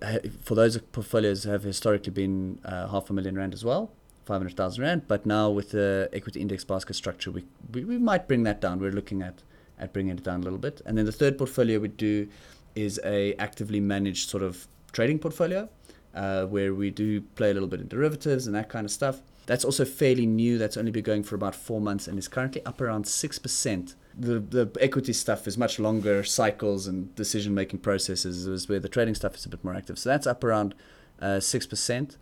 for 0.41 0.55
those 0.55 0.75
portfolios, 0.79 1.43
have 1.43 1.61
historically 1.61 2.11
been 2.11 2.59
half 2.65 3.11
a 3.11 3.13
million 3.13 3.35
rand 3.35 3.53
as 3.53 3.63
well, 3.63 3.91
500,000 4.25 4.81
rand. 4.81 5.07
But 5.07 5.25
now 5.25 5.49
with 5.49 5.71
the 5.71 6.09
equity 6.13 6.41
index 6.41 6.63
basket 6.63 6.95
structure, 6.95 7.31
we, 7.31 7.45
we, 7.73 7.83
we 7.83 7.97
might 7.97 8.27
bring 8.27 8.43
that 8.43 8.61
down. 8.61 8.79
We're 8.79 8.91
looking 8.91 9.21
at, 9.21 9.43
at 9.79 9.93
bringing 9.93 10.17
it 10.17 10.23
down 10.23 10.41
a 10.41 10.43
little 10.43 10.59
bit. 10.59 10.81
And 10.85 10.97
then 10.97 11.05
the 11.05 11.11
third 11.11 11.37
portfolio 11.37 11.79
we 11.79 11.89
do 11.89 12.27
is 12.75 12.99
a 13.03 13.33
actively 13.35 13.79
managed 13.79 14.29
sort 14.29 14.43
of 14.43 14.67
trading 14.91 15.19
portfolio, 15.19 15.69
uh, 16.13 16.45
where 16.45 16.73
we 16.73 16.89
do 16.89 17.21
play 17.21 17.51
a 17.51 17.53
little 17.53 17.67
bit 17.67 17.81
in 17.81 17.87
derivatives 17.87 18.47
and 18.47 18.55
that 18.55 18.69
kind 18.69 18.85
of 18.85 18.91
stuff. 18.91 19.21
That's 19.47 19.65
also 19.65 19.85
fairly 19.85 20.25
new. 20.25 20.57
That's 20.57 20.77
only 20.77 20.91
been 20.91 21.03
going 21.03 21.23
for 21.23 21.35
about 21.35 21.55
four 21.55 21.81
months 21.81 22.07
and 22.07 22.17
is 22.17 22.27
currently 22.27 22.63
up 22.65 22.79
around 22.79 23.05
6%. 23.05 23.95
The, 24.17 24.39
the 24.39 24.71
equity 24.79 25.13
stuff 25.13 25.47
is 25.47 25.57
much 25.57 25.79
longer 25.79 26.23
cycles 26.23 26.87
and 26.87 27.13
decision 27.15 27.53
making 27.53 27.79
processes, 27.79 28.45
is 28.45 28.69
where 28.69 28.79
the 28.79 28.89
trading 28.89 29.15
stuff 29.15 29.35
is 29.35 29.45
a 29.45 29.49
bit 29.49 29.63
more 29.63 29.73
active. 29.73 29.97
So 29.97 30.09
that's 30.09 30.27
up 30.27 30.43
around 30.43 30.75
uh, 31.21 31.39
6% 31.39 32.17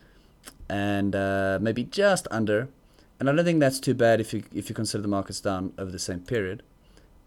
and 0.67 1.15
uh, 1.15 1.60
maybe 1.62 1.84
just 1.84 2.27
under. 2.31 2.69
And 3.19 3.29
I 3.29 3.36
don't 3.36 3.46
think 3.46 3.60
that's 3.60 3.79
too 3.79 3.93
bad 3.93 4.22
if 4.22 4.34
you, 4.34 4.43
if 4.53 4.69
you 4.69 4.75
consider 4.75 5.01
the 5.01 5.08
markets 5.08 5.41
down 5.41 5.74
over 5.77 5.91
the 5.91 6.00
same 6.00 6.22
period, 6.22 6.63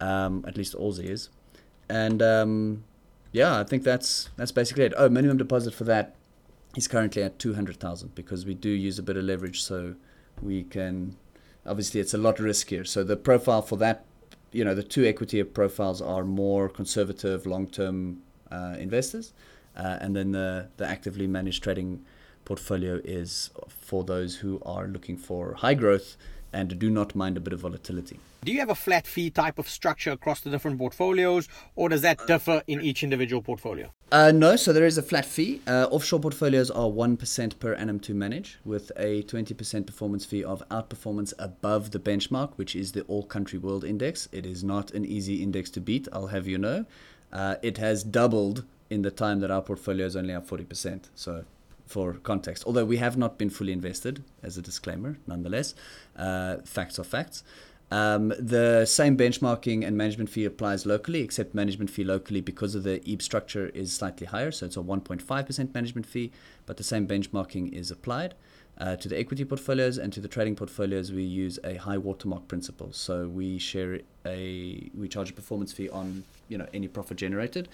um, 0.00 0.44
at 0.46 0.56
least 0.56 0.74
ALSI 0.74 1.08
is. 1.08 1.28
And 1.88 2.22
um, 2.22 2.84
yeah, 3.32 3.60
I 3.60 3.64
think 3.64 3.82
that's 3.82 4.30
that's 4.36 4.52
basically 4.52 4.84
it. 4.84 4.94
Oh, 4.96 5.08
minimum 5.08 5.36
deposit 5.36 5.74
for 5.74 5.84
that 5.84 6.14
is 6.76 6.88
currently 6.88 7.22
at 7.22 7.38
200,000 7.38 8.14
because 8.14 8.46
we 8.46 8.54
do 8.54 8.70
use 8.70 8.98
a 8.98 9.02
bit 9.02 9.16
of 9.16 9.24
leverage 9.24 9.62
so 9.62 9.94
we 10.40 10.64
can 10.64 11.16
obviously 11.66 12.00
it's 12.00 12.14
a 12.14 12.18
lot 12.18 12.36
riskier 12.36 12.86
so 12.86 13.04
the 13.04 13.16
profile 13.16 13.62
for 13.62 13.76
that 13.76 14.04
you 14.52 14.64
know 14.64 14.74
the 14.74 14.82
two 14.82 15.04
equity 15.04 15.42
profiles 15.42 16.00
are 16.00 16.24
more 16.24 16.68
conservative 16.68 17.46
long-term 17.46 18.22
uh, 18.50 18.74
investors 18.78 19.32
uh, 19.76 19.98
and 20.00 20.16
then 20.16 20.32
the 20.32 20.68
the 20.78 20.86
actively 20.86 21.26
managed 21.26 21.62
trading 21.62 22.04
portfolio 22.44 23.00
is 23.04 23.50
for 23.68 24.04
those 24.04 24.36
who 24.36 24.60
are 24.64 24.86
looking 24.86 25.16
for 25.16 25.54
high 25.54 25.74
growth 25.74 26.16
and 26.52 26.78
do 26.78 26.90
not 26.90 27.14
mind 27.14 27.36
a 27.36 27.40
bit 27.40 27.52
of 27.52 27.60
volatility. 27.60 28.18
Do 28.44 28.52
you 28.52 28.58
have 28.58 28.70
a 28.70 28.74
flat 28.74 29.06
fee 29.06 29.30
type 29.30 29.58
of 29.58 29.68
structure 29.68 30.10
across 30.10 30.40
the 30.40 30.50
different 30.50 30.76
portfolios, 30.76 31.48
or 31.76 31.88
does 31.88 32.02
that 32.02 32.26
differ 32.26 32.62
in 32.66 32.80
each 32.80 33.04
individual 33.04 33.40
portfolio? 33.40 33.92
Uh, 34.10 34.32
no, 34.32 34.56
so 34.56 34.72
there 34.72 34.84
is 34.84 34.98
a 34.98 35.02
flat 35.02 35.24
fee. 35.24 35.60
Uh, 35.66 35.86
offshore 35.90 36.18
portfolios 36.18 36.68
are 36.68 36.88
1% 36.88 37.58
per 37.60 37.74
annum 37.74 38.00
to 38.00 38.14
manage, 38.14 38.58
with 38.64 38.90
a 38.96 39.22
20% 39.22 39.86
performance 39.86 40.24
fee 40.24 40.42
of 40.42 40.68
outperformance 40.70 41.32
above 41.38 41.92
the 41.92 42.00
benchmark, 42.00 42.50
which 42.56 42.74
is 42.74 42.92
the 42.92 43.02
All 43.02 43.22
Country 43.22 43.60
World 43.60 43.84
Index. 43.84 44.28
It 44.32 44.44
is 44.44 44.64
not 44.64 44.90
an 44.90 45.04
easy 45.04 45.40
index 45.40 45.70
to 45.70 45.80
beat, 45.80 46.08
I'll 46.12 46.26
have 46.26 46.48
you 46.48 46.58
know. 46.58 46.84
Uh, 47.32 47.54
it 47.62 47.78
has 47.78 48.02
doubled 48.02 48.64
in 48.90 49.02
the 49.02 49.10
time 49.12 49.38
that 49.40 49.52
our 49.52 49.62
portfolio 49.62 50.04
is 50.04 50.16
only 50.16 50.34
up 50.34 50.48
40%. 50.48 51.04
So 51.14 51.44
for 51.92 52.14
context. 52.14 52.64
Although 52.66 52.86
we 52.86 52.96
have 52.96 53.16
not 53.16 53.36
been 53.36 53.50
fully 53.50 53.72
invested, 53.72 54.24
as 54.42 54.56
a 54.56 54.62
disclaimer, 54.62 55.18
nonetheless, 55.26 55.74
uh, 56.16 56.56
facts 56.64 56.98
are 56.98 57.04
facts. 57.04 57.44
Um, 57.90 58.32
the 58.38 58.86
same 58.86 59.18
benchmarking 59.18 59.86
and 59.86 59.94
management 59.98 60.30
fee 60.30 60.46
applies 60.46 60.86
locally, 60.86 61.20
except 61.20 61.54
management 61.54 61.90
fee 61.90 62.04
locally 62.04 62.40
because 62.40 62.74
of 62.74 62.84
the 62.84 63.00
EIB 63.00 63.20
structure 63.20 63.66
is 63.74 63.92
slightly 63.92 64.26
higher, 64.26 64.50
so 64.50 64.64
it's 64.64 64.78
a 64.78 64.80
1.5% 64.80 65.74
management 65.74 66.06
fee, 66.06 66.32
but 66.64 66.78
the 66.78 66.82
same 66.82 67.06
benchmarking 67.06 67.70
is 67.70 67.90
applied. 67.90 68.34
Uh, 68.78 68.96
to 68.96 69.06
the 69.10 69.18
equity 69.18 69.44
portfolios 69.44 69.98
and 69.98 70.10
to 70.14 70.20
the 70.20 70.28
trading 70.28 70.56
portfolios, 70.56 71.12
we 71.12 71.22
use 71.22 71.58
a 71.62 71.74
high 71.74 71.98
watermark 71.98 72.48
principle. 72.48 72.90
So 72.92 73.28
we 73.28 73.58
share 73.58 74.00
a 74.24 74.90
we 74.94 75.08
charge 75.08 75.30
a 75.30 75.34
performance 75.34 75.72
fee 75.74 75.90
on 75.90 76.24
you 76.48 76.56
know 76.56 76.66
any 76.72 76.88
profit 76.88 77.18
generated 77.18 77.68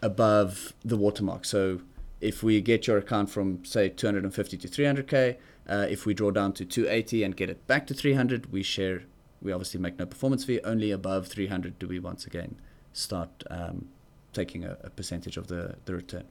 above 0.00 0.72
the 0.82 0.96
watermark. 0.96 1.44
So 1.44 1.80
if 2.20 2.42
we 2.42 2.60
get 2.60 2.86
your 2.86 2.98
account 2.98 3.30
from 3.30 3.64
say 3.64 3.88
250 3.88 4.56
to 4.58 4.68
300k, 4.68 5.36
uh, 5.68 5.86
if 5.88 6.04
we 6.04 6.14
draw 6.14 6.30
down 6.30 6.52
to 6.54 6.64
280 6.64 7.22
and 7.24 7.36
get 7.36 7.48
it 7.48 7.66
back 7.66 7.86
to 7.86 7.94
300, 7.94 8.52
we 8.52 8.62
share. 8.62 9.02
We 9.42 9.52
obviously 9.52 9.80
make 9.80 9.98
no 9.98 10.04
performance 10.04 10.44
fee. 10.44 10.60
Only 10.64 10.90
above 10.90 11.28
300 11.28 11.78
do 11.78 11.88
we 11.88 11.98
once 11.98 12.26
again 12.26 12.60
start 12.92 13.44
um, 13.50 13.88
taking 14.32 14.64
a, 14.64 14.76
a, 14.82 14.90
percentage 14.90 15.36
of 15.36 15.46
the, 15.46 15.76
the 15.86 15.94
return. 15.94 16.24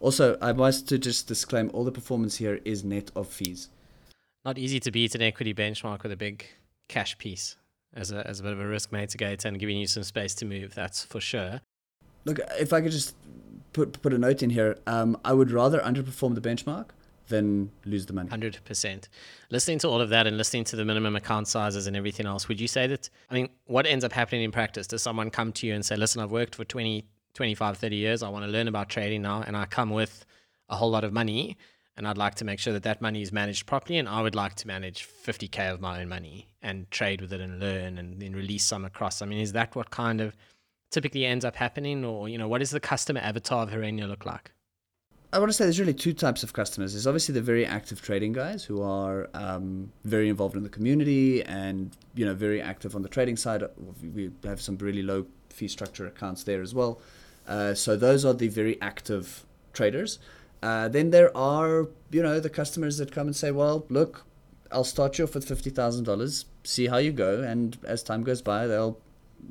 Also, 0.00 0.36
I 0.40 0.52
must 0.52 0.88
to 0.88 0.98
just 0.98 1.28
disclaim 1.28 1.70
all 1.72 1.84
the 1.84 1.92
performance 1.92 2.36
here 2.36 2.60
is 2.64 2.82
net 2.82 3.10
of 3.14 3.28
fees. 3.28 3.68
Not 4.44 4.58
easy 4.58 4.80
to 4.80 4.90
beat 4.90 5.14
an 5.14 5.22
equity 5.22 5.54
benchmark 5.54 6.02
with 6.02 6.12
a 6.12 6.16
big 6.16 6.46
cash 6.88 7.16
piece 7.18 7.56
as 7.94 8.12
a, 8.12 8.26
as 8.26 8.40
a 8.40 8.42
bit 8.42 8.52
of 8.52 8.60
a 8.60 8.66
risk 8.66 8.90
mitigator 8.90 9.44
and 9.44 9.58
giving 9.58 9.76
you 9.76 9.86
some 9.86 10.02
space 10.02 10.34
to 10.36 10.44
move. 10.44 10.74
That's 10.74 11.04
for 11.04 11.20
sure. 11.20 11.60
Look, 12.24 12.40
if 12.58 12.72
I 12.72 12.80
could 12.80 12.92
just 12.92 13.14
put 13.76 14.00
put 14.00 14.12
a 14.14 14.18
note 14.18 14.42
in 14.42 14.50
here. 14.50 14.78
Um, 14.86 15.18
I 15.24 15.32
would 15.34 15.50
rather 15.50 15.78
underperform 15.80 16.34
the 16.34 16.40
benchmark 16.40 16.86
than 17.28 17.70
lose 17.84 18.06
the 18.06 18.14
money. 18.14 18.30
Hundred 18.30 18.58
percent. 18.64 19.08
Listening 19.50 19.78
to 19.80 19.88
all 19.88 20.00
of 20.00 20.08
that 20.08 20.26
and 20.26 20.38
listening 20.38 20.64
to 20.64 20.76
the 20.76 20.84
minimum 20.84 21.14
account 21.14 21.46
sizes 21.46 21.86
and 21.86 21.94
everything 21.94 22.24
else, 22.26 22.48
would 22.48 22.60
you 22.60 22.68
say 22.68 22.86
that? 22.86 23.10
I 23.30 23.34
mean, 23.34 23.50
what 23.66 23.86
ends 23.86 24.04
up 24.04 24.12
happening 24.12 24.42
in 24.42 24.50
practice? 24.50 24.86
Does 24.86 25.02
someone 25.02 25.30
come 25.30 25.52
to 25.52 25.66
you 25.66 25.74
and 25.74 25.84
say, 25.84 25.94
"Listen, 25.94 26.22
I've 26.22 26.32
worked 26.32 26.54
for 26.54 26.64
20, 26.64 27.04
25, 27.34 27.76
30 27.76 27.96
years. 27.96 28.22
I 28.22 28.30
want 28.30 28.46
to 28.46 28.50
learn 28.50 28.66
about 28.66 28.88
trading 28.88 29.22
now, 29.22 29.42
and 29.46 29.56
I 29.56 29.66
come 29.66 29.90
with 29.90 30.24
a 30.70 30.76
whole 30.76 30.90
lot 30.90 31.04
of 31.04 31.12
money." 31.12 31.56
and 31.98 32.06
I'd 32.06 32.18
like 32.18 32.34
to 32.34 32.44
make 32.44 32.58
sure 32.58 32.74
that 32.74 32.82
that 32.82 33.00
money 33.00 33.22
is 33.22 33.32
managed 33.32 33.64
properly. 33.64 33.98
And 33.98 34.06
I 34.06 34.20
would 34.20 34.34
like 34.34 34.54
to 34.56 34.66
manage 34.66 35.08
50k 35.08 35.72
of 35.72 35.80
my 35.80 36.02
own 36.02 36.10
money 36.10 36.46
and 36.60 36.90
trade 36.90 37.22
with 37.22 37.32
it 37.32 37.40
and 37.40 37.58
learn 37.58 37.96
and 37.96 38.20
then 38.20 38.34
release 38.34 38.66
some 38.66 38.84
across. 38.84 39.22
I 39.22 39.24
mean, 39.24 39.40
is 39.40 39.52
that 39.52 39.74
what 39.74 39.88
kind 39.88 40.20
of 40.20 40.36
typically 40.90 41.24
ends 41.24 41.44
up 41.44 41.56
happening, 41.56 42.04
or 42.04 42.28
you 42.28 42.38
know, 42.38 42.48
what 42.48 42.58
does 42.58 42.70
the 42.70 42.80
customer 42.80 43.20
avatar 43.20 43.62
of 43.64 43.70
Herenya 43.70 44.08
look 44.08 44.26
like? 44.26 44.52
I 45.32 45.38
want 45.38 45.50
to 45.50 45.52
say 45.52 45.64
there's 45.64 45.80
really 45.80 45.92
two 45.92 46.12
types 46.12 46.42
of 46.42 46.52
customers. 46.52 46.92
There's 46.92 47.06
obviously 47.06 47.34
the 47.34 47.42
very 47.42 47.66
active 47.66 48.00
trading 48.00 48.32
guys 48.32 48.64
who 48.64 48.80
are 48.80 49.28
um, 49.34 49.92
very 50.04 50.28
involved 50.28 50.56
in 50.56 50.62
the 50.62 50.68
community 50.68 51.42
and 51.42 51.94
you 52.14 52.24
know 52.24 52.34
very 52.34 52.62
active 52.62 52.94
on 52.94 53.02
the 53.02 53.08
trading 53.08 53.36
side. 53.36 53.62
We 54.14 54.30
have 54.44 54.60
some 54.60 54.78
really 54.78 55.02
low 55.02 55.26
fee 55.50 55.68
structure 55.68 56.06
accounts 56.06 56.44
there 56.44 56.62
as 56.62 56.74
well. 56.74 57.00
Uh, 57.46 57.74
so 57.74 57.96
those 57.96 58.24
are 58.24 58.34
the 58.34 58.48
very 58.48 58.80
active 58.80 59.44
traders. 59.72 60.18
Uh, 60.62 60.88
then 60.88 61.10
there 61.10 61.36
are 61.36 61.88
you 62.10 62.22
know 62.22 62.40
the 62.40 62.50
customers 62.50 62.96
that 62.98 63.12
come 63.12 63.26
and 63.26 63.36
say, 63.36 63.50
well, 63.50 63.84
look, 63.88 64.24
I'll 64.70 64.84
start 64.84 65.18
you 65.18 65.24
off 65.24 65.34
with 65.34 65.46
fifty 65.46 65.70
thousand 65.70 66.04
dollars, 66.04 66.46
see 66.64 66.86
how 66.86 66.98
you 66.98 67.12
go, 67.12 67.42
and 67.42 67.76
as 67.84 68.02
time 68.02 68.22
goes 68.22 68.42
by, 68.42 68.66
they'll 68.66 68.98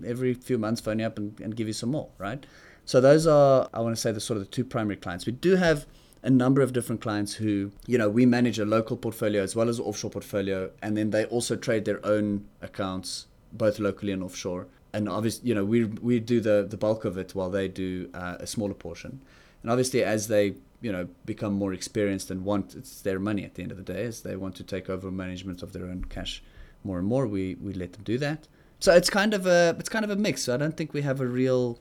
every 0.05 0.33
few 0.33 0.57
months 0.57 0.81
phone 0.81 0.99
you 0.99 1.05
up 1.05 1.17
and, 1.17 1.39
and 1.39 1.55
give 1.55 1.67
you 1.67 1.73
some 1.73 1.91
more, 1.91 2.09
right? 2.17 2.45
So 2.85 3.01
those 3.01 3.25
are, 3.25 3.69
I 3.73 3.79
want 3.81 3.95
to 3.95 4.01
say, 4.01 4.11
the 4.11 4.21
sort 4.21 4.37
of 4.37 4.45
the 4.45 4.51
two 4.51 4.63
primary 4.63 4.95
clients. 4.95 5.25
We 5.25 5.31
do 5.31 5.55
have 5.55 5.85
a 6.21 6.29
number 6.29 6.61
of 6.61 6.73
different 6.73 7.01
clients 7.01 7.35
who, 7.35 7.71
you 7.87 7.97
know, 7.97 8.09
we 8.09 8.25
manage 8.25 8.59
a 8.59 8.65
local 8.65 8.97
portfolio 8.97 9.41
as 9.43 9.55
well 9.55 9.69
as 9.69 9.79
offshore 9.79 10.11
portfolio, 10.11 10.71
and 10.81 10.95
then 10.95 11.09
they 11.09 11.25
also 11.25 11.55
trade 11.55 11.85
their 11.85 12.03
own 12.05 12.45
accounts, 12.61 13.27
both 13.51 13.79
locally 13.79 14.11
and 14.11 14.23
offshore. 14.23 14.67
And 14.93 15.09
obviously, 15.09 15.49
you 15.49 15.55
know, 15.55 15.65
we 15.65 15.85
we 15.85 16.19
do 16.19 16.39
the 16.39 16.65
the 16.67 16.77
bulk 16.77 17.05
of 17.05 17.17
it 17.17 17.35
while 17.35 17.49
they 17.49 17.67
do 17.67 18.09
uh, 18.13 18.37
a 18.39 18.47
smaller 18.47 18.73
portion. 18.73 19.21
And 19.61 19.71
obviously, 19.71 20.03
as 20.03 20.27
they 20.27 20.55
you 20.81 20.91
know 20.91 21.07
become 21.25 21.53
more 21.53 21.73
experienced 21.73 22.31
and 22.31 22.45
want 22.45 22.75
it's 22.75 23.01
their 23.01 23.19
money 23.19 23.43
at 23.43 23.55
the 23.55 23.63
end 23.63 23.71
of 23.71 23.77
the 23.77 23.93
day, 23.93 24.03
as 24.03 24.21
they 24.21 24.35
want 24.35 24.55
to 24.55 24.63
take 24.63 24.89
over 24.89 25.11
management 25.11 25.61
of 25.63 25.73
their 25.73 25.85
own 25.85 26.05
cash 26.05 26.43
more 26.83 26.97
and 26.99 27.07
more, 27.07 27.27
we 27.27 27.55
we 27.55 27.73
let 27.73 27.93
them 27.93 28.03
do 28.03 28.17
that. 28.19 28.47
So 28.79 28.93
it's 28.93 29.09
kind 29.09 29.33
of 29.33 29.45
a 29.45 29.75
it's 29.79 29.89
kind 29.89 30.05
of 30.05 30.11
a 30.11 30.15
mix. 30.15 30.43
So 30.43 30.53
I 30.53 30.57
don't 30.57 30.75
think 30.77 30.93
we 30.93 31.01
have 31.01 31.21
a 31.21 31.27
real, 31.27 31.79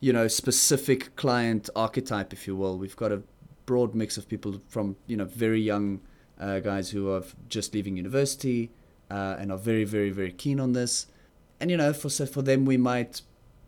you 0.00 0.12
know, 0.12 0.28
specific 0.28 1.14
client 1.16 1.68
archetype, 1.76 2.32
if 2.32 2.46
you 2.46 2.56
will. 2.56 2.78
We've 2.78 2.96
got 2.96 3.12
a 3.12 3.22
broad 3.66 3.94
mix 3.94 4.16
of 4.16 4.28
people 4.28 4.60
from 4.68 4.96
you 5.06 5.16
know 5.16 5.24
very 5.24 5.60
young 5.60 6.00
uh, 6.40 6.60
guys 6.60 6.90
who 6.90 7.10
are 7.10 7.22
just 7.48 7.74
leaving 7.74 7.96
university, 7.96 8.70
uh, 9.10 9.36
and 9.38 9.52
are 9.52 9.58
very, 9.58 9.84
very, 9.84 10.10
very 10.10 10.32
keen 10.32 10.58
on 10.58 10.72
this. 10.72 11.06
And 11.60 11.70
you 11.70 11.76
know, 11.76 11.92
for 11.92 12.08
so 12.08 12.26
for 12.26 12.42
them, 12.42 12.64
we 12.64 12.76
might 12.76 13.22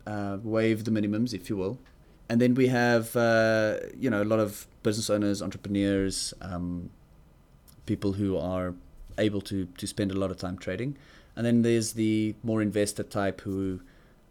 uh, 0.05 0.37
waive 0.43 0.83
the 0.83 0.91
minimums, 0.91 1.33
if 1.33 1.49
you 1.49 1.55
will. 1.55 1.79
And 2.27 2.41
then 2.41 2.55
we 2.55 2.67
have 2.67 3.15
uh, 3.15 3.77
you 3.97 4.09
know 4.09 4.21
a 4.21 4.25
lot 4.33 4.39
of 4.39 4.67
business 4.83 5.09
owners, 5.09 5.41
entrepreneurs, 5.41 6.33
um, 6.41 6.89
people 7.85 8.13
who 8.13 8.37
are 8.37 8.73
able 9.17 9.41
to 9.41 9.65
to 9.65 9.87
spend 9.87 10.11
a 10.11 10.15
lot 10.15 10.31
of 10.31 10.37
time 10.37 10.57
trading. 10.57 10.97
And 11.35 11.45
then 11.45 11.61
there's 11.61 11.93
the 11.93 12.35
more 12.43 12.61
investor 12.61 13.03
type 13.03 13.41
who 13.41 13.81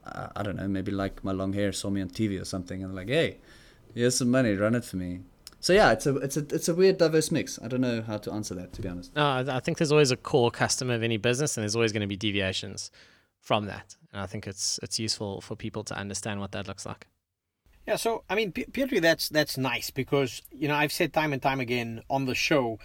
uh, 0.07 0.29
I 0.37 0.43
don't 0.43 0.57
know, 0.57 0.69
maybe 0.69 0.93
like 0.93 1.25
my 1.25 1.33
long 1.33 1.53
hair 1.53 1.73
saw 1.73 1.91
me 1.91 2.01
on 2.01 2.09
TV 2.09 2.41
or 2.41 2.45
something, 2.45 2.83
and 2.83 2.95
like, 2.95 3.09
hey, 3.09 3.39
here's 3.95 4.17
some 4.17 4.31
money, 4.31 4.55
run 4.55 4.75
it 4.75 4.85
for 4.85 4.97
me. 4.97 5.21
So 5.61 5.73
yeah, 5.73 5.93
it's 5.93 6.07
a 6.07 6.17
it's 6.17 6.37
a 6.37 6.41
it's 6.51 6.69
a 6.69 6.75
weird 6.75 6.99
diverse 6.99 7.31
mix. 7.31 7.59
I 7.63 7.69
don't 7.69 7.81
know 7.81 8.03
how 8.03 8.19
to 8.19 8.33
answer 8.33 8.55
that 8.55 8.75
to 8.75 8.83
be 8.83 8.89
honest. 8.89 9.17
No, 9.17 9.45
I 9.49 9.61
think 9.61 9.79
there's 9.79 9.93
always 9.93 10.11
a 10.11 10.17
core 10.17 10.51
customer 10.51 10.95
of 10.95 11.03
any 11.03 11.17
business, 11.17 11.57
and 11.57 11.63
there's 11.63 11.75
always 11.75 11.93
going 11.93 12.03
to 12.03 12.07
be 12.07 12.17
deviations 12.17 12.91
from 13.41 13.65
that. 13.67 13.97
And 14.13 14.21
I 14.21 14.27
think 14.27 14.47
it's 14.47 14.79
it's 14.83 14.99
useful 14.99 15.41
for 15.41 15.57
people 15.57 15.83
to 15.85 15.97
understand 15.97 16.41
what 16.41 16.53
that 16.53 16.69
looks 16.69 16.85
like. 16.85 17.07
Yeah, 17.87 17.97
so 17.97 18.25
I 18.29 18.35
mean, 18.35 18.53
Pietri, 18.53 19.01
that's 19.01 19.31
that's 19.31 19.57
nice 19.57 19.91
because 19.91 20.43
you 20.53 20.69
know 20.69 20.75
I've 20.75 20.93
said 20.93 21.15
time 21.15 21.33
and 21.33 21.41
time 21.41 21.61
again 21.61 22.03
on 22.11 22.27
the 22.27 22.35
show, 22.35 22.79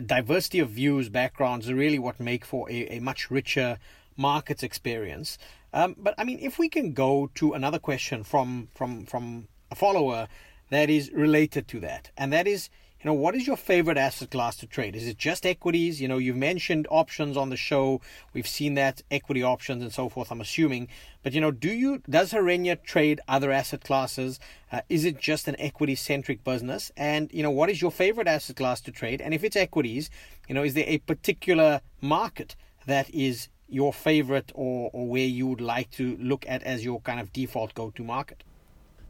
diversity 0.00 0.58
of 0.60 0.70
views, 0.70 1.08
backgrounds 1.08 1.68
are 1.68 1.74
really 1.74 1.98
what 1.98 2.20
make 2.20 2.44
for 2.44 2.70
a, 2.70 2.96
a 2.96 3.00
much 3.00 3.30
richer 3.30 3.78
markets 4.16 4.62
experience. 4.62 5.38
Um, 5.72 5.96
but 5.98 6.14
I 6.16 6.24
mean, 6.24 6.38
if 6.40 6.58
we 6.58 6.68
can 6.68 6.92
go 6.92 7.30
to 7.34 7.52
another 7.52 7.78
question 7.78 8.24
from 8.24 8.68
from 8.74 9.06
from 9.06 9.48
a 9.70 9.74
follower 9.74 10.28
that 10.70 10.90
is 10.90 11.10
related 11.12 11.68
to 11.68 11.80
that. 11.80 12.10
And 12.16 12.32
that 12.32 12.46
is, 12.46 12.70
you 13.04 13.10
know, 13.10 13.14
what 13.14 13.34
is 13.34 13.46
your 13.46 13.58
favorite 13.58 13.98
asset 13.98 14.30
class 14.30 14.56
to 14.56 14.66
trade? 14.66 14.96
Is 14.96 15.06
it 15.06 15.18
just 15.18 15.44
equities? 15.44 16.00
You 16.00 16.08
know, 16.08 16.16
you've 16.16 16.36
mentioned 16.38 16.86
options 16.90 17.36
on 17.36 17.50
the 17.50 17.56
show. 17.56 18.00
We've 18.32 18.48
seen 18.48 18.74
that 18.74 19.02
equity 19.10 19.42
options 19.42 19.82
and 19.82 19.92
so 19.92 20.08
forth, 20.08 20.32
I'm 20.32 20.40
assuming. 20.40 20.88
But, 21.22 21.34
you 21.34 21.42
know, 21.42 21.50
do 21.50 21.70
you, 21.70 22.02
does 22.08 22.32
Herenya 22.32 22.82
trade 22.82 23.20
other 23.28 23.52
asset 23.52 23.84
classes? 23.84 24.40
Uh, 24.72 24.80
is 24.88 25.04
it 25.04 25.20
just 25.20 25.48
an 25.48 25.56
equity 25.58 25.94
centric 25.94 26.42
business? 26.44 26.90
And, 26.96 27.30
you 27.30 27.42
know, 27.42 27.50
what 27.50 27.68
is 27.68 27.82
your 27.82 27.90
favorite 27.90 28.26
asset 28.26 28.56
class 28.56 28.80
to 28.80 28.90
trade? 28.90 29.20
And 29.20 29.34
if 29.34 29.44
it's 29.44 29.54
equities, 29.54 30.08
you 30.48 30.54
know, 30.54 30.62
is 30.62 30.72
there 30.72 30.86
a 30.86 30.96
particular 30.96 31.82
market 32.00 32.56
that 32.86 33.14
is 33.14 33.48
your 33.68 33.92
favorite 33.92 34.50
or, 34.54 34.88
or 34.94 35.06
where 35.06 35.26
you 35.26 35.46
would 35.48 35.60
like 35.60 35.90
to 35.90 36.16
look 36.18 36.46
at 36.48 36.62
as 36.62 36.86
your 36.86 37.02
kind 37.02 37.20
of 37.20 37.34
default 37.34 37.74
go 37.74 37.90
to 37.90 38.02
market? 38.02 38.44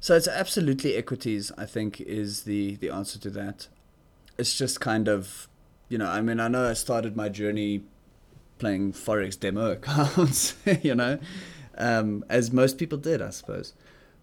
So 0.01 0.17
it's 0.17 0.29
absolutely 0.29 0.97
equities. 0.97 1.53
I 1.57 1.65
think 1.65 1.99
is 2.01 2.43
the 2.43 2.77
the 2.77 2.91
answer 2.91 3.19
to 3.21 3.31
that. 3.31 3.69
It's 4.39 4.57
just 4.57 4.81
kind 4.81 5.09
of, 5.09 5.49
you 5.89 5.99
know, 5.99 6.07
I 6.07 6.21
mean, 6.21 6.41
I 6.41 6.49
know 6.49 6.69
I 6.69 6.73
started 6.75 7.17
my 7.17 7.29
journey 7.29 7.83
playing 8.59 8.93
forex 8.93 9.39
demo 9.39 9.73
accounts, 9.73 10.55
you 10.83 10.95
know, 10.95 11.19
um, 11.77 12.25
as 12.29 12.53
most 12.53 12.79
people 12.79 12.99
did, 12.99 13.23
I 13.23 13.31
suppose. 13.31 13.75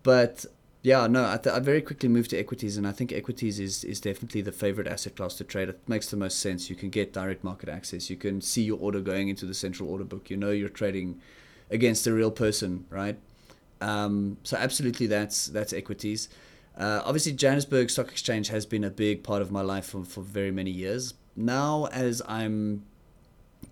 But 0.04 0.46
yeah, 0.84 1.06
no, 1.08 1.26
I, 1.30 1.38
th- 1.38 1.56
I 1.56 1.60
very 1.60 1.82
quickly 1.82 2.10
moved 2.10 2.32
to 2.32 2.40
equities, 2.40 2.76
and 2.76 2.88
I 2.88 2.92
think 2.92 3.12
equities 3.12 3.60
is 3.60 3.84
is 3.84 4.02
definitely 4.02 4.42
the 4.42 4.52
favorite 4.52 4.88
asset 4.88 5.16
class 5.16 5.36
to 5.36 5.44
trade. 5.44 5.70
It 5.70 5.80
makes 5.88 6.10
the 6.10 6.18
most 6.18 6.40
sense. 6.40 6.70
You 6.70 6.76
can 6.76 6.90
get 6.90 7.14
direct 7.14 7.44
market 7.44 7.70
access. 7.70 8.10
You 8.10 8.16
can 8.16 8.42
see 8.42 8.64
your 8.64 8.80
order 8.80 9.00
going 9.00 9.30
into 9.30 9.46
the 9.46 9.54
central 9.54 9.90
order 9.90 10.04
book. 10.04 10.30
You 10.32 10.38
know 10.38 10.50
you're 10.50 10.70
trading 10.70 11.22
against 11.70 12.08
a 12.08 12.14
real 12.14 12.32
person, 12.32 12.86
right? 12.90 13.18
Um, 13.80 14.38
so 14.44 14.58
absolutely, 14.58 15.06
that's 15.06 15.48
that's 15.48 15.72
equities. 15.72 16.30
Uh, 16.78 17.02
obviously, 17.04 17.34
Johannesburg 17.34 17.90
Stock 17.90 18.12
Exchange 18.12 18.48
has 18.50 18.66
been 18.66 18.84
a 18.84 18.90
big 18.90 19.24
part 19.24 19.42
of 19.42 19.52
my 19.52 19.62
life 19.62 19.88
for, 19.88 20.04
for 20.04 20.22
very 20.22 20.52
many 20.52 20.72
years. 20.72 21.14
Now, 21.36 21.86
as 21.92 22.22
I'm 22.28 22.86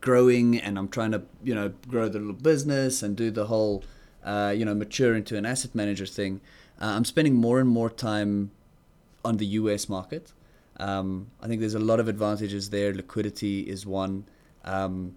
growing 0.02 0.60
and 0.60 0.78
I'm 0.78 0.90
trying 0.90 1.12
to, 1.12 1.24
you 1.44 1.56
know, 1.56 1.70
grow 1.88 2.10
the 2.10 2.20
little 2.20 2.34
business 2.34 3.02
and 3.02 3.16
do 3.16 3.32
the 3.32 3.46
whole, 3.46 3.84
uh, 4.24 4.54
you 4.56 4.66
know, 4.66 4.74
mature 4.74 5.16
into 5.16 5.38
an 5.38 5.46
asset 5.46 5.74
manager 5.74 6.06
thing, 6.06 6.42
uh, 6.82 6.86
I'm 6.86 7.06
spending 7.06 7.36
more 7.36 7.60
and 7.60 7.70
more 7.70 7.90
time 7.90 8.52
on 9.26 9.38
the 9.38 9.46
US 9.46 9.90
market. 9.90 10.34
Um, 10.78 11.28
I 11.42 11.48
think 11.48 11.60
there's 11.60 11.74
a 11.74 11.80
lot 11.80 12.00
of 12.00 12.08
advantages 12.08 12.70
there. 12.70 12.94
Liquidity 12.94 13.62
is 13.62 13.86
one. 13.86 14.26
Um, 14.64 15.16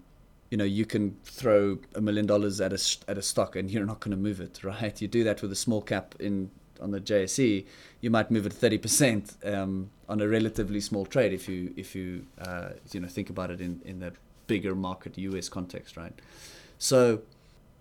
you 0.53 0.57
know 0.57 0.65
you 0.65 0.85
can 0.85 1.17
throw 1.23 1.79
a 1.95 2.01
million 2.01 2.27
dollars 2.27 2.61
at 2.61 2.71
a 2.71 2.97
at 3.07 3.17
a 3.17 3.23
stock 3.23 3.55
and 3.55 3.71
you're 3.71 3.87
not 3.87 3.99
going 4.01 4.11
to 4.11 4.17
move 4.17 4.39
it, 4.39 4.63
right? 4.71 5.01
You 5.01 5.07
do 5.07 5.23
that 5.23 5.41
with 5.41 5.51
a 5.51 5.55
small 5.55 5.81
cap 5.81 6.13
in 6.19 6.51
on 6.83 6.91
the 6.91 6.99
JSE, 6.99 7.65
you 8.01 8.09
might 8.09 8.29
move 8.29 8.45
thirty 8.51 8.77
percent 8.77 9.37
um, 9.45 9.89
on 10.09 10.21
a 10.21 10.27
relatively 10.27 10.79
small 10.79 11.05
trade 11.05 11.33
if 11.33 11.47
you 11.47 11.73
if 11.77 11.95
you 11.95 12.25
uh, 12.39 12.69
you 12.91 12.99
know 12.99 13.07
think 13.07 13.29
about 13.29 13.49
it 13.49 13.61
in 13.61 13.81
in 13.85 13.99
the 13.99 14.13
bigger 14.47 14.75
market 14.75 15.17
US 15.17 15.49
context, 15.49 15.97
right? 15.97 16.13
So 16.77 17.21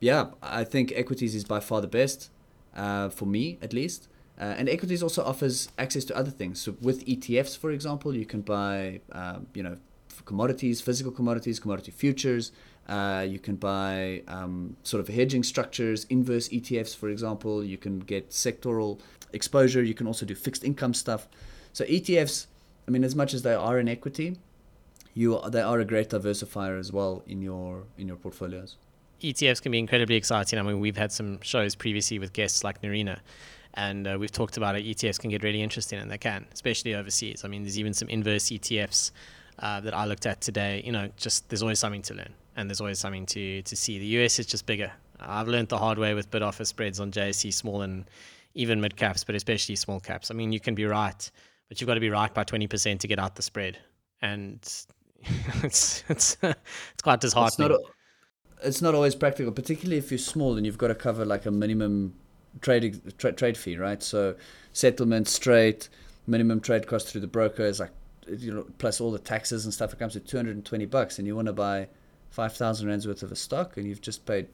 yeah, 0.01 0.27
I 0.43 0.65
think 0.65 0.93
equities 0.95 1.35
is 1.35 1.45
by 1.45 1.61
far 1.61 1.81
the 1.81 1.87
best 1.88 2.31
uh, 2.77 3.09
for 3.09 3.27
me 3.27 3.59
at 3.62 3.73
least. 3.73 4.09
Uh, 4.41 4.45
and 4.59 4.69
equities 4.69 5.03
also 5.03 5.23
offers 5.23 5.69
access 5.79 6.05
to 6.07 6.17
other 6.17 6.31
things. 6.31 6.61
So 6.61 6.75
with 6.81 7.05
ETFs, 7.07 7.57
for 7.57 7.71
example, 7.71 8.17
you 8.17 8.25
can 8.25 8.41
buy, 8.41 9.01
um, 9.12 9.47
you 9.55 9.62
know, 9.62 9.77
commodities, 10.25 10.81
physical 10.81 11.12
commodities, 11.12 11.61
commodity 11.61 11.93
futures. 11.93 12.51
Uh, 12.88 13.25
you 13.29 13.38
can 13.38 13.57
buy 13.57 14.23
um, 14.29 14.77
sort 14.83 15.01
of 15.01 15.14
hedging 15.14 15.42
structures, 15.42 16.05
inverse 16.05 16.49
ETFs, 16.49 16.97
for 16.97 17.09
example. 17.09 17.62
You 17.62 17.79
can 17.79 18.01
get 18.01 18.31
sectoral 18.31 19.01
exposure. 19.33 19.83
You 19.83 19.95
can 19.95 20.07
also 20.07 20.27
do 20.27 20.35
fixed 20.35 20.64
income 20.64 20.95
stuff. 20.95 21.29
So 21.73 21.85
ETFs, 21.85 22.47
I 22.87 22.90
mean, 22.90 23.05
as 23.05 23.14
much 23.14 23.35
as 23.35 23.42
they 23.42 23.55
are 23.55 23.79
an 23.79 23.88
equity, 23.88 24.37
you 25.14 25.38
are, 25.38 25.51
they 25.51 25.62
are 25.62 25.79
a 25.81 25.85
great 25.85 26.11
diversifier 26.11 26.79
as 26.79 26.92
well 26.92 27.23
in 27.27 27.40
your 27.42 27.85
in 27.97 28.09
your 28.09 28.16
portfolios. 28.16 28.77
ETFs 29.21 29.62
can 29.62 29.71
be 29.71 29.79
incredibly 29.79 30.16
exciting. 30.16 30.59
I 30.59 30.62
mean, 30.62 30.81
we've 30.81 30.97
had 30.97 31.12
some 31.12 31.40
shows 31.42 31.77
previously 31.77 32.18
with 32.18 32.33
guests 32.33 32.64
like 32.64 32.83
Nerina, 32.83 33.21
and 33.75 34.07
uh, 34.09 34.16
we've 34.18 34.33
talked 34.33 34.57
about 34.57 34.75
it. 34.75 34.85
ETFs 34.85 35.21
can 35.21 35.31
get 35.31 35.45
really 35.45 35.62
interesting, 35.62 36.01
and 36.01 36.11
they 36.11 36.18
can, 36.18 36.47
especially 36.53 36.95
overseas. 36.95 37.45
I 37.45 37.49
mean, 37.49 37.62
there's 37.62 37.79
even 37.79 37.95
some 37.95 38.09
inverse 38.09 38.47
ETFs 38.47 39.12
uh, 39.61 39.81
that 39.81 39.95
I 39.95 40.07
looked 40.07 40.27
at 40.27 40.40
today, 40.40 40.83
you 40.85 40.90
know, 40.90 41.09
just 41.16 41.49
there's 41.49 41.62
always 41.62 41.79
something 41.79 42.03
to 42.03 42.14
learn 42.14 42.35
and 42.57 42.69
there's 42.69 42.81
always 42.81 42.99
something 42.99 43.27
to, 43.27 43.62
to 43.62 43.77
see. 43.77 43.99
The 43.99 44.07
US 44.23 44.38
is 44.38 44.47
just 44.47 44.67
bigger. 44.67 44.93
I've 45.21 45.49
learned 45.49 45.69
the 45.69 45.79
hard 45.79 45.99
way 45.99 46.15
with 46.15 46.31
bid 46.31 46.43
offer 46.43 46.65
spreads 46.65 47.01
on 47.01 47.12
JSE, 47.12 47.53
small 47.53 47.83
and 47.83 48.05
even 48.55 48.81
mid 48.81 48.97
caps, 48.97 49.25
but 49.25 49.35
especially 49.35 49.77
small 49.77 50.01
caps. 50.01 50.31
I 50.31 50.35
mean, 50.35 50.53
you 50.53 50.61
can 50.61 50.75
be 50.75 50.85
right, 50.85 51.31
but 51.69 51.81
you've 51.81 51.87
got 51.87 51.95
to 51.95 52.01
be 52.01 52.11
right 52.11 52.33
by 52.33 52.45
20% 52.45 52.99
to 52.99 53.09
get 53.09 53.19
out 53.19 53.37
the 53.37 53.43
spread. 53.43 53.79
And 54.21 54.59
it's, 55.62 56.05
it's, 56.09 56.37
it's 56.43 57.03
quite 57.03 57.21
disheartening. 57.21 57.71
It's 57.71 57.81
not, 57.81 58.67
it's 58.67 58.83
not 58.83 58.95
always 58.95 59.15
practical, 59.15 59.53
particularly 59.53 59.99
if 59.99 60.11
you're 60.11 60.19
small 60.19 60.57
and 60.57 60.67
you've 60.67 60.79
got 60.79 60.88
to 60.88 60.95
cover 60.95 61.25
like 61.25 61.47
a 61.47 61.51
minimum 61.51 62.15
trade 62.61 63.01
tra- 63.19 63.33
trade 63.33 63.57
fee, 63.57 63.77
right? 63.77 64.03
So 64.03 64.35
settlement 64.73 65.29
straight, 65.29 65.88
minimum 66.27 66.61
trade 66.61 66.87
cost 66.87 67.09
through 67.09 67.23
the 67.23 67.27
broker 67.27 67.65
is 67.65 67.81
like 67.81 67.91
you 68.29 68.53
know, 68.53 68.67
plus 68.79 69.01
all 69.01 69.11
the 69.11 69.19
taxes 69.19 69.65
and 69.65 69.75
stuff, 69.75 69.93
it 69.93 69.99
comes 69.99 70.12
to 70.12 70.21
220 70.21 70.87
bucks, 70.87 71.19
and 71.19 71.27
you 71.27 71.35
want 71.35 71.47
to 71.47 71.53
buy 71.53 71.88
5,000 72.33 72.88
rands 72.88 73.07
worth 73.07 73.23
of 73.23 73.31
a 73.31 73.37
stock, 73.37 73.77
and 73.77 73.87
you've 73.87 74.01
just 74.01 74.25
paid, 74.25 74.49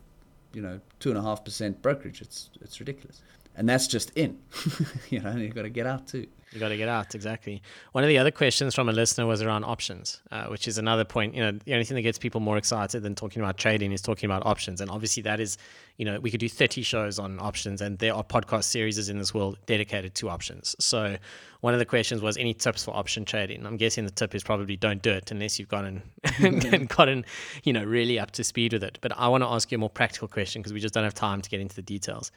you 0.52 0.60
know, 0.60 0.80
two 0.98 1.10
and 1.10 1.18
a 1.18 1.22
half 1.22 1.44
percent 1.44 1.80
brokerage. 1.80 2.20
It's 2.20 2.50
it's 2.60 2.78
ridiculous, 2.80 3.22
and 3.56 3.68
that's 3.68 3.86
just 3.86 4.10
in. 4.16 4.38
you 5.10 5.20
know, 5.20 5.34
you've 5.36 5.54
got 5.54 5.62
to 5.62 5.70
get 5.70 5.86
out 5.86 6.08
too. 6.08 6.26
You 6.52 6.61
got 6.61 6.68
to 6.68 6.76
get 6.76 6.88
out 6.88 7.14
exactly. 7.14 7.62
One 7.92 8.04
of 8.04 8.08
the 8.08 8.16
other 8.16 8.30
questions 8.30 8.74
from 8.74 8.88
a 8.88 8.92
listener 8.92 9.26
was 9.26 9.42
around 9.42 9.64
options, 9.64 10.22
uh, 10.30 10.46
which 10.46 10.66
is 10.66 10.78
another 10.78 11.04
point. 11.04 11.34
You 11.34 11.42
know, 11.42 11.52
the 11.52 11.74
only 11.74 11.84
thing 11.84 11.94
that 11.96 12.02
gets 12.02 12.18
people 12.18 12.40
more 12.40 12.56
excited 12.56 13.02
than 13.02 13.14
talking 13.14 13.42
about 13.42 13.58
trading 13.58 13.92
is 13.92 14.00
talking 14.00 14.28
about 14.30 14.46
options, 14.46 14.80
and 14.80 14.90
obviously 14.90 15.22
that 15.24 15.40
is, 15.40 15.58
you 15.98 16.06
know, 16.06 16.18
we 16.20 16.30
could 16.30 16.40
do 16.40 16.48
thirty 16.48 16.82
shows 16.82 17.18
on 17.18 17.38
options, 17.40 17.82
and 17.82 17.98
there 17.98 18.14
are 18.14 18.24
podcast 18.24 18.64
series 18.64 19.08
in 19.08 19.18
this 19.18 19.34
world 19.34 19.58
dedicated 19.66 20.14
to 20.16 20.30
options. 20.30 20.74
So, 20.78 21.18
one 21.61 21.74
of 21.74 21.80
the 21.80 21.87
questions 21.87 22.22
was 22.22 22.38
any 22.38 22.54
tips 22.54 22.84
for 22.84 22.96
option 22.96 23.26
trading. 23.26 23.66
I'm 23.66 23.76
guessing 23.76 24.04
the 24.04 24.11
tip 24.11 24.34
is 24.34 24.42
probably 24.42 24.76
don't 24.76 25.02
do 25.02 25.11
it 25.11 25.30
unless 25.30 25.58
you've 25.58 25.68
gotten 25.68 26.02
and 26.38 26.88
gotten, 26.96 27.26
you 27.64 27.74
know, 27.74 27.84
really 27.84 28.18
up 28.18 28.30
to 28.32 28.44
speed 28.44 28.72
with 28.72 28.84
it. 28.84 28.98
But 29.02 29.12
I 29.18 29.28
want 29.28 29.42
to 29.42 29.48
ask 29.48 29.70
you 29.70 29.76
a 29.76 29.78
more 29.78 29.90
practical 29.90 30.28
question 30.28 30.62
because 30.62 30.72
we 30.72 30.80
just 30.80 30.94
don't 30.94 31.04
have 31.04 31.14
time 31.14 31.42
to 31.42 31.50
get 31.50 31.61
into 31.61 31.76
the 31.76 31.82
details. 31.82 32.32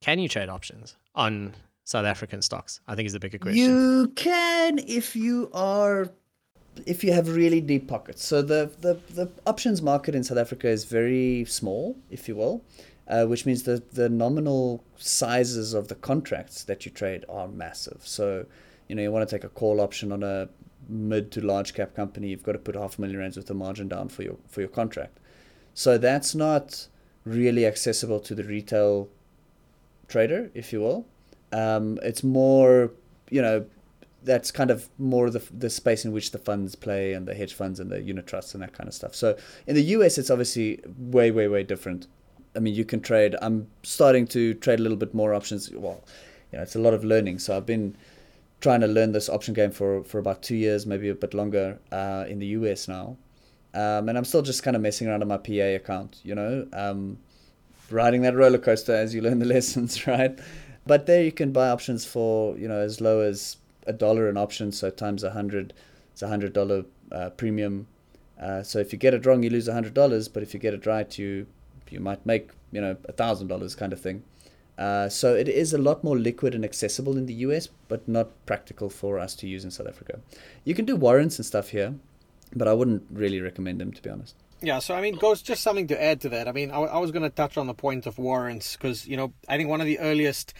Can 0.00 0.18
you 0.18 0.28
trade 0.28 0.48
options 0.48 0.96
on 1.14 1.54
South 1.84 2.06
African 2.06 2.42
stocks? 2.42 2.80
I 2.86 2.94
think 2.94 3.06
is 3.06 3.12
the 3.12 3.20
bigger 3.20 3.38
question. 3.38 3.62
You 3.62 4.12
can 4.14 4.78
if 4.78 5.16
you 5.16 5.50
are 5.52 6.10
if 6.86 7.04
you 7.04 7.12
have 7.12 7.28
really 7.28 7.60
deep 7.60 7.88
pockets. 7.88 8.24
So 8.24 8.42
the 8.42 8.70
the, 8.80 8.98
the 9.14 9.30
options 9.46 9.82
market 9.82 10.14
in 10.14 10.24
South 10.24 10.38
Africa 10.38 10.68
is 10.68 10.84
very 10.84 11.44
small, 11.46 11.96
if 12.10 12.28
you 12.28 12.36
will, 12.36 12.64
uh, 13.08 13.26
which 13.26 13.46
means 13.46 13.64
that 13.64 13.94
the 13.94 14.08
nominal 14.08 14.84
sizes 14.96 15.74
of 15.74 15.88
the 15.88 15.94
contracts 15.94 16.64
that 16.64 16.84
you 16.84 16.92
trade 16.92 17.24
are 17.28 17.48
massive. 17.48 18.02
So 18.04 18.46
you 18.88 18.94
know 18.94 19.02
you 19.02 19.10
want 19.10 19.28
to 19.28 19.34
take 19.34 19.44
a 19.44 19.48
call 19.48 19.80
option 19.80 20.12
on 20.12 20.22
a 20.22 20.48
mid 20.88 21.30
to 21.32 21.40
large 21.40 21.74
cap 21.74 21.94
company, 21.94 22.28
you've 22.28 22.42
got 22.42 22.52
to 22.52 22.58
put 22.58 22.74
half 22.74 22.98
a 22.98 23.00
million 23.00 23.20
rands 23.20 23.36
with 23.36 23.50
a 23.50 23.54
margin 23.54 23.88
down 23.88 24.08
for 24.08 24.22
your 24.22 24.36
for 24.48 24.60
your 24.60 24.68
contract. 24.68 25.18
So 25.74 25.98
that's 25.98 26.34
not 26.34 26.88
really 27.24 27.66
accessible 27.66 28.20
to 28.20 28.34
the 28.34 28.44
retail 28.44 29.08
trader, 30.08 30.50
if 30.54 30.72
you 30.72 30.80
will. 30.80 31.06
Um, 31.52 31.98
it's 32.02 32.22
more, 32.22 32.90
you 33.30 33.42
know, 33.42 33.64
that's 34.24 34.50
kind 34.50 34.70
of 34.70 34.88
more 34.98 35.30
the 35.30 35.42
the 35.56 35.68
space 35.68 36.04
in 36.04 36.12
which 36.12 36.30
the 36.30 36.38
funds 36.38 36.74
play 36.74 37.12
and 37.12 37.26
the 37.26 37.34
hedge 37.34 37.54
funds 37.54 37.80
and 37.80 37.90
the 37.90 38.00
unit 38.00 38.26
trusts 38.26 38.54
and 38.54 38.62
that 38.62 38.72
kind 38.72 38.88
of 38.88 38.94
stuff. 38.94 39.14
So 39.14 39.36
in 39.66 39.74
the 39.74 39.82
US, 39.96 40.18
it's 40.18 40.30
obviously 40.30 40.80
way 40.98 41.30
way 41.30 41.48
way 41.48 41.62
different. 41.62 42.06
I 42.54 42.60
mean, 42.60 42.74
you 42.74 42.84
can 42.84 43.00
trade. 43.00 43.34
I'm 43.42 43.68
starting 43.82 44.26
to 44.28 44.54
trade 44.54 44.78
a 44.78 44.82
little 44.82 44.98
bit 44.98 45.14
more 45.14 45.34
options. 45.34 45.70
Well, 45.70 46.04
you 46.50 46.58
know, 46.58 46.62
it's 46.62 46.76
a 46.76 46.78
lot 46.78 46.94
of 46.94 47.04
learning. 47.04 47.38
So 47.38 47.56
I've 47.56 47.66
been 47.66 47.96
trying 48.60 48.80
to 48.80 48.86
learn 48.86 49.12
this 49.12 49.28
option 49.28 49.54
game 49.54 49.70
for 49.70 50.04
for 50.04 50.18
about 50.18 50.42
two 50.42 50.56
years, 50.56 50.86
maybe 50.86 51.08
a 51.08 51.14
bit 51.14 51.34
longer, 51.34 51.78
uh, 51.90 52.24
in 52.28 52.38
the 52.38 52.46
US 52.58 52.88
now. 52.88 53.16
Um, 53.74 54.08
and 54.08 54.18
I'm 54.18 54.24
still 54.24 54.42
just 54.42 54.62
kind 54.62 54.76
of 54.76 54.82
messing 54.82 55.08
around 55.08 55.22
on 55.22 55.28
my 55.28 55.38
PA 55.38 55.76
account, 55.76 56.20
you 56.22 56.34
know, 56.34 56.66
um, 56.74 57.18
riding 57.90 58.20
that 58.22 58.34
roller 58.34 58.58
coaster 58.58 58.94
as 58.94 59.14
you 59.14 59.22
learn 59.22 59.38
the 59.38 59.46
lessons, 59.56 60.06
right? 60.06 60.38
But 60.86 61.06
there 61.06 61.22
you 61.22 61.32
can 61.32 61.52
buy 61.52 61.68
options 61.68 62.04
for 62.04 62.56
you 62.56 62.68
know 62.68 62.78
as 62.78 63.00
low 63.00 63.20
as 63.20 63.56
a 63.86 63.92
dollar 63.92 64.28
an 64.28 64.36
option, 64.36 64.72
so 64.72 64.90
times 64.90 65.22
a 65.22 65.30
hundred, 65.30 65.72
it's 66.12 66.22
a 66.22 66.28
hundred 66.28 66.52
dollar 66.52 66.84
uh, 67.10 67.30
premium. 67.30 67.86
Uh, 68.40 68.62
so 68.62 68.78
if 68.78 68.92
you 68.92 68.98
get 68.98 69.14
it 69.14 69.24
wrong, 69.24 69.42
you 69.42 69.50
lose 69.50 69.68
a 69.68 69.72
hundred 69.72 69.94
dollars. 69.94 70.28
But 70.28 70.42
if 70.42 70.54
you 70.54 70.60
get 70.60 70.74
it 70.74 70.86
right, 70.86 71.16
you 71.18 71.46
you 71.90 72.00
might 72.00 72.24
make 72.26 72.50
you 72.72 72.80
know 72.80 72.96
a 73.04 73.12
thousand 73.12 73.48
dollars 73.48 73.74
kind 73.74 73.92
of 73.92 74.00
thing. 74.00 74.24
Uh, 74.78 75.08
so 75.08 75.34
it 75.34 75.48
is 75.48 75.72
a 75.72 75.78
lot 75.78 76.02
more 76.02 76.18
liquid 76.18 76.54
and 76.54 76.64
accessible 76.64 77.16
in 77.16 77.26
the 77.26 77.34
US, 77.46 77.68
but 77.88 78.08
not 78.08 78.30
practical 78.46 78.88
for 78.88 79.18
us 79.18 79.34
to 79.36 79.46
use 79.46 79.64
in 79.64 79.70
South 79.70 79.86
Africa. 79.86 80.18
You 80.64 80.74
can 80.74 80.86
do 80.86 80.96
warrants 80.96 81.38
and 81.38 81.46
stuff 81.46 81.68
here, 81.68 81.94
but 82.56 82.66
I 82.66 82.72
wouldn't 82.72 83.04
really 83.10 83.40
recommend 83.40 83.80
them 83.80 83.92
to 83.92 84.02
be 84.02 84.10
honest. 84.10 84.34
Yeah, 84.62 84.78
so 84.78 84.94
I 84.94 85.00
mean, 85.00 85.16
goes 85.16 85.42
just 85.42 85.62
something 85.62 85.88
to 85.88 86.02
add 86.02 86.20
to 86.20 86.28
that. 86.30 86.46
I 86.46 86.52
mean, 86.52 86.70
I, 86.70 86.78
I 86.82 86.98
was 86.98 87.10
going 87.10 87.24
to 87.24 87.30
touch 87.30 87.56
on 87.56 87.66
the 87.66 87.74
point 87.74 88.06
of 88.06 88.16
warrants 88.16 88.76
because 88.76 89.06
you 89.08 89.16
know 89.16 89.32
I 89.48 89.56
think 89.56 89.68
one 89.68 89.80
of 89.80 89.86
the 89.86 89.98
earliest 89.98 90.54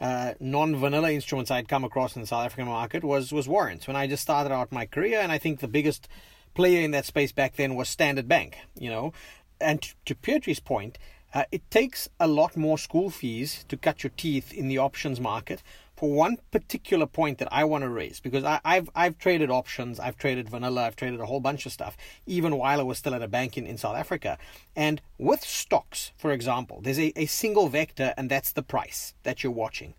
uh, 0.00 0.34
non-vanilla 0.38 1.10
instruments 1.10 1.50
I'd 1.50 1.68
come 1.68 1.84
across 1.84 2.14
in 2.14 2.22
the 2.22 2.28
South 2.28 2.46
African 2.46 2.66
market 2.66 3.02
was 3.02 3.32
was 3.32 3.48
warrants 3.48 3.88
when 3.88 3.96
I 3.96 4.06
just 4.06 4.22
started 4.22 4.52
out 4.52 4.70
my 4.70 4.86
career, 4.86 5.18
and 5.18 5.32
I 5.32 5.38
think 5.38 5.58
the 5.58 5.68
biggest 5.68 6.08
player 6.54 6.80
in 6.80 6.92
that 6.92 7.06
space 7.06 7.32
back 7.32 7.56
then 7.56 7.74
was 7.74 7.88
Standard 7.88 8.28
Bank. 8.28 8.56
You 8.78 8.90
know, 8.90 9.12
and 9.60 9.82
to, 9.82 9.94
to 10.06 10.14
Pietrie's 10.14 10.60
point, 10.60 10.96
uh, 11.34 11.44
it 11.50 11.68
takes 11.72 12.08
a 12.20 12.28
lot 12.28 12.56
more 12.56 12.78
school 12.78 13.10
fees 13.10 13.64
to 13.68 13.76
cut 13.76 14.04
your 14.04 14.12
teeth 14.16 14.52
in 14.52 14.68
the 14.68 14.78
options 14.78 15.20
market 15.20 15.60
for 16.00 16.10
one 16.10 16.38
particular 16.50 17.04
point 17.04 17.36
that 17.36 17.48
I 17.52 17.64
want 17.64 17.84
to 17.84 17.90
raise 17.90 18.20
because 18.20 18.42
I, 18.42 18.58
have 18.64 18.88
I've 18.94 19.18
traded 19.18 19.50
options, 19.50 20.00
I've 20.00 20.16
traded 20.16 20.48
vanilla, 20.48 20.86
I've 20.86 20.96
traded 20.96 21.20
a 21.20 21.26
whole 21.26 21.40
bunch 21.40 21.66
of 21.66 21.72
stuff, 21.72 21.94
even 22.26 22.56
while 22.56 22.80
I 22.80 22.84
was 22.84 22.96
still 22.96 23.14
at 23.14 23.22
a 23.22 23.28
bank 23.28 23.58
in, 23.58 23.66
in 23.66 23.76
South 23.76 23.96
Africa. 23.96 24.38
And 24.74 25.02
with 25.18 25.42
stocks, 25.42 26.12
for 26.16 26.32
example, 26.32 26.80
there's 26.80 26.98
a, 26.98 27.12
a 27.16 27.26
single 27.26 27.68
vector, 27.68 28.14
and 28.16 28.30
that's 28.30 28.52
the 28.52 28.62
price 28.62 29.12
that 29.24 29.44
you're 29.44 29.52
watching. 29.52 29.92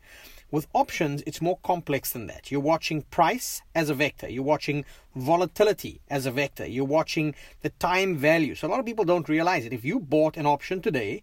With 0.50 0.66
options, 0.74 1.22
it's 1.28 1.40
more 1.40 1.60
complex 1.62 2.12
than 2.14 2.26
that. 2.26 2.50
You're 2.50 2.62
watching 2.62 3.04
price 3.04 3.62
as 3.76 3.92
a 3.92 3.94
vector, 3.94 4.28
you're 4.28 4.42
watching 4.42 4.86
volatility 5.16 6.02
as 6.10 6.26
a 6.26 6.32
vector, 6.32 6.66
you're 6.66 6.84
watching 6.84 7.36
the 7.62 7.70
time 7.70 8.18
value. 8.18 8.56
So, 8.56 8.68
a 8.68 8.70
lot 8.70 8.80
of 8.80 8.88
people 8.88 9.06
don't 9.06 9.30
realize 9.30 9.66
it. 9.66 9.72
If 9.72 9.86
you 9.86 10.00
bought 10.00 10.36
an 10.36 10.48
option 10.48 10.82
today 10.82 11.22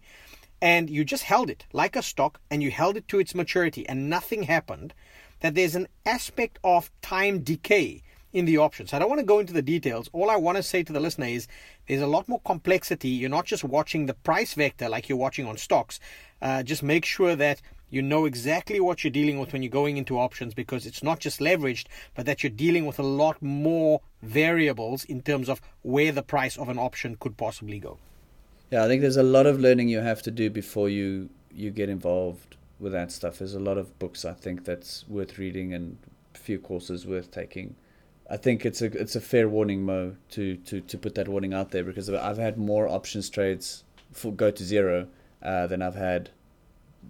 and 0.61 0.89
you 0.89 1.03
just 1.05 1.23
held 1.23 1.49
it 1.49 1.65
like 1.73 1.95
a 1.95 2.01
stock 2.01 2.39
and 2.49 2.61
you 2.61 2.71
held 2.71 2.97
it 2.97 3.07
to 3.07 3.19
its 3.19 3.35
maturity 3.35 3.87
and 3.87 4.09
nothing 4.09 4.43
happened, 4.43 4.93
that 5.39 5.55
there's 5.55 5.75
an 5.75 5.87
aspect 6.05 6.59
of 6.63 6.91
time 7.01 7.39
decay 7.39 8.03
in 8.31 8.45
the 8.45 8.57
options. 8.57 8.93
I 8.93 8.99
don't 8.99 9.09
want 9.09 9.19
to 9.19 9.25
go 9.25 9.39
into 9.39 9.53
the 9.53 9.61
details. 9.61 10.09
All 10.13 10.29
I 10.29 10.35
want 10.35 10.57
to 10.57 10.63
say 10.63 10.83
to 10.83 10.93
the 10.93 10.99
listener 10.99 11.27
is 11.27 11.47
there's 11.87 12.01
a 12.01 12.07
lot 12.07 12.27
more 12.27 12.41
complexity. 12.41 13.09
You're 13.09 13.29
not 13.29 13.45
just 13.45 13.63
watching 13.63 14.05
the 14.05 14.13
price 14.13 14.53
vector 14.53 14.87
like 14.87 15.09
you're 15.09 15.17
watching 15.17 15.47
on 15.47 15.57
stocks. 15.57 15.99
Uh, 16.41 16.61
just 16.63 16.83
make 16.83 17.05
sure 17.05 17.35
that 17.35 17.61
you 17.89 18.03
know 18.03 18.25
exactly 18.25 18.79
what 18.79 19.03
you're 19.03 19.11
dealing 19.11 19.39
with 19.39 19.51
when 19.51 19.63
you're 19.63 19.71
going 19.71 19.97
into 19.97 20.19
options 20.19 20.53
because 20.53 20.85
it's 20.85 21.01
not 21.01 21.19
just 21.19 21.39
leveraged, 21.39 21.87
but 22.13 22.27
that 22.27 22.43
you're 22.43 22.51
dealing 22.51 22.85
with 22.85 22.99
a 22.99 23.03
lot 23.03 23.41
more 23.41 24.01
variables 24.21 25.03
in 25.05 25.21
terms 25.21 25.49
of 25.49 25.59
where 25.81 26.11
the 26.11 26.21
price 26.21 26.55
of 26.57 26.69
an 26.69 26.77
option 26.77 27.17
could 27.19 27.35
possibly 27.35 27.79
go. 27.79 27.97
Yeah, 28.71 28.83
I 28.83 28.87
think 28.87 29.01
there's 29.01 29.17
a 29.17 29.23
lot 29.23 29.45
of 29.45 29.59
learning 29.59 29.89
you 29.89 29.99
have 29.99 30.21
to 30.23 30.31
do 30.31 30.49
before 30.49 30.89
you 30.89 31.29
you 31.51 31.71
get 31.71 31.89
involved 31.89 32.55
with 32.79 32.91
that 32.93 33.11
stuff. 33.11 33.39
There's 33.39 33.55
a 33.55 33.59
lot 33.59 33.77
of 33.77 33.97
books 33.99 34.25
I 34.25 34.33
think 34.33 34.65
that's 34.65 35.07
worth 35.07 35.37
reading 35.37 35.73
and 35.73 35.97
a 36.35 36.37
few 36.37 36.59
courses 36.59 37.05
worth 37.05 37.31
taking. 37.31 37.75
I 38.29 38.37
think 38.37 38.65
it's 38.65 38.81
a 38.81 38.85
it's 38.85 39.15
a 39.15 39.21
fair 39.21 39.49
warning, 39.49 39.83
Mo, 39.83 40.15
to 40.31 40.55
to 40.57 40.81
to 40.81 40.97
put 40.97 41.15
that 41.15 41.27
warning 41.27 41.53
out 41.53 41.71
there 41.71 41.83
because 41.83 42.09
I've 42.09 42.37
had 42.37 42.57
more 42.57 42.87
options 42.87 43.29
trades 43.29 43.83
for 44.11 44.31
go 44.31 44.51
to 44.51 44.63
zero 44.63 45.07
uh, 45.41 45.67
than 45.67 45.81
I've 45.81 45.95
had 45.95 46.29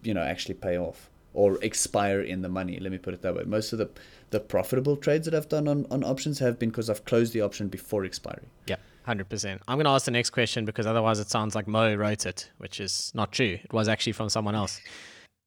you 0.04 0.14
know 0.14 0.22
actually 0.22 0.56
pay 0.56 0.78
off 0.78 1.10
or 1.34 1.62
expire 1.62 2.22
in 2.22 2.42
the 2.42 2.50
money. 2.50 2.80
Let 2.80 2.92
me 2.92 2.98
put 2.98 3.14
it 3.14 3.22
that 3.22 3.36
way. 3.36 3.44
Most 3.44 3.74
of 3.74 3.80
the 3.80 3.90
the 4.30 4.40
profitable 4.40 4.96
trades 4.96 5.26
that 5.26 5.34
I've 5.34 5.50
done 5.50 5.68
on, 5.68 5.86
on 5.92 6.04
options 6.04 6.40
have 6.40 6.58
been 6.58 6.70
because 6.70 6.90
I've 6.90 7.04
closed 7.04 7.34
the 7.34 7.42
option 7.42 7.68
before 7.68 8.06
expiry. 8.06 8.48
Yeah, 8.68 8.78
hundred 9.10 9.28
percent. 9.28 9.60
I'm 9.68 9.80
gonna 9.80 9.90
ask 9.90 10.06
the 10.06 10.12
next 10.12 10.30
question 10.30 10.66
because 10.66 10.86
otherwise 10.86 11.20
it 11.20 11.32
sounds 11.32 11.56
like 11.56 11.68
Mo 11.68 11.96
wrote 11.96 12.28
it, 12.28 12.52
which 12.60 12.80
is 12.80 13.12
not 13.16 13.32
true. 13.32 13.58
It 13.64 13.74
was 13.74 13.88
actually 13.88 14.14
from 14.14 14.30
someone 14.30 14.54
else. 14.54 14.80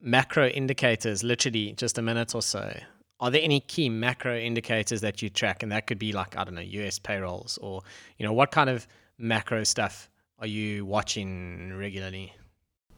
Macro 0.00 0.48
indicators, 0.48 1.22
literally 1.22 1.72
just 1.74 1.96
a 1.96 2.02
minute 2.02 2.34
or 2.34 2.42
so. 2.42 2.76
Are 3.20 3.30
there 3.30 3.40
any 3.40 3.60
key 3.60 3.88
macro 3.88 4.36
indicators 4.36 5.00
that 5.02 5.22
you 5.22 5.30
track? 5.30 5.62
And 5.62 5.70
that 5.70 5.86
could 5.86 6.00
be 6.00 6.12
like, 6.12 6.36
I 6.36 6.42
don't 6.42 6.56
know, 6.56 6.60
US 6.82 6.98
payrolls 6.98 7.56
or, 7.62 7.82
you 8.18 8.26
know, 8.26 8.32
what 8.32 8.50
kind 8.50 8.68
of 8.68 8.88
macro 9.16 9.62
stuff 9.62 10.10
are 10.40 10.48
you 10.48 10.84
watching 10.84 11.72
regularly? 11.76 12.34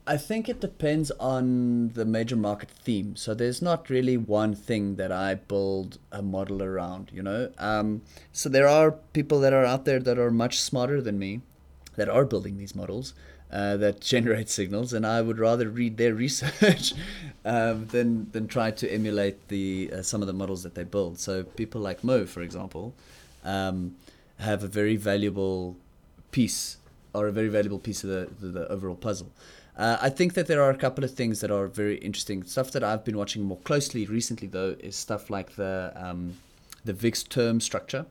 I 0.07 0.19
think 0.19 0.51
it 0.51 0.61
depends 0.61 1.11
on 1.13 1.89
the 1.95 2.05
major 2.05 2.37
market 2.37 2.69
theme. 2.69 3.17
So 3.17 3.33
there's 3.33 3.63
not 3.63 3.89
really 3.89 4.19
one 4.19 4.55
thing 4.55 4.97
that 4.97 5.11
I 5.11 5.35
build 5.37 5.99
a 6.13 6.21
model 6.21 6.63
around, 6.63 7.11
you 7.13 7.23
know. 7.23 7.51
Um, 7.57 8.03
so 8.31 8.51
there 8.51 8.69
are 8.69 8.93
people 8.93 9.41
that 9.41 9.55
are 9.55 9.65
out 9.65 9.87
there 9.87 10.01
that 10.01 10.19
are 10.19 10.31
much 10.31 10.61
smarter 10.61 11.01
than 11.01 11.19
me, 11.19 11.41
that 11.97 12.11
are 12.11 12.27
building 12.27 12.59
these 12.59 12.75
models, 12.75 13.15
uh, 13.51 13.79
that 13.79 14.01
generate 14.13 14.51
signals, 14.51 14.93
and 14.93 15.07
I 15.07 15.23
would 15.23 15.39
rather 15.39 15.71
read 15.71 15.97
their 15.97 16.15
research 16.27 16.93
um, 17.47 17.87
than 17.87 18.31
than 18.33 18.47
try 18.47 18.73
to 18.73 18.93
emulate 18.93 19.49
the 19.49 19.91
uh, 19.91 20.03
some 20.03 20.21
of 20.21 20.27
the 20.27 20.35
models 20.35 20.65
that 20.65 20.75
they 20.75 20.85
build. 20.85 21.19
So 21.19 21.45
people 21.45 21.81
like 21.81 22.05
Mo, 22.05 22.27
for 22.27 22.43
example, 22.43 22.95
um, 23.43 23.97
have 24.39 24.63
a 24.63 24.69
very 24.69 24.97
valuable 24.97 25.77
piece 26.31 26.77
or 27.15 27.29
a 27.29 27.33
very 27.33 27.49
valuable 27.49 27.79
piece 27.79 28.05
of 28.05 28.11
the, 28.11 28.29
the, 28.41 28.49
the 28.49 28.69
overall 28.69 28.97
puzzle. 28.97 29.31
Uh, 29.77 29.99
I 30.01 30.09
think 30.09 30.35
that 30.35 30.47
there 30.47 30.63
are 30.63 30.71
a 30.71 30.77
couple 30.77 31.03
of 31.03 31.13
things 31.13 31.41
that 31.41 31.51
are 31.51 31.67
very 31.67 31.97
interesting. 31.97 32.45
Stuff 32.45 32.71
that 32.73 32.85
I've 32.85 33.05
been 33.05 33.17
watching 33.17 33.43
more 33.43 33.59
closely 33.59 34.07
recently, 34.07 34.47
though, 34.47 34.77
is 34.79 34.95
stuff 34.95 35.31
like 35.31 35.57
the 35.57 35.93
um, 35.97 36.37
the 36.85 36.93
VIX 36.93 37.23
term 37.25 37.61
structure. 37.61 38.07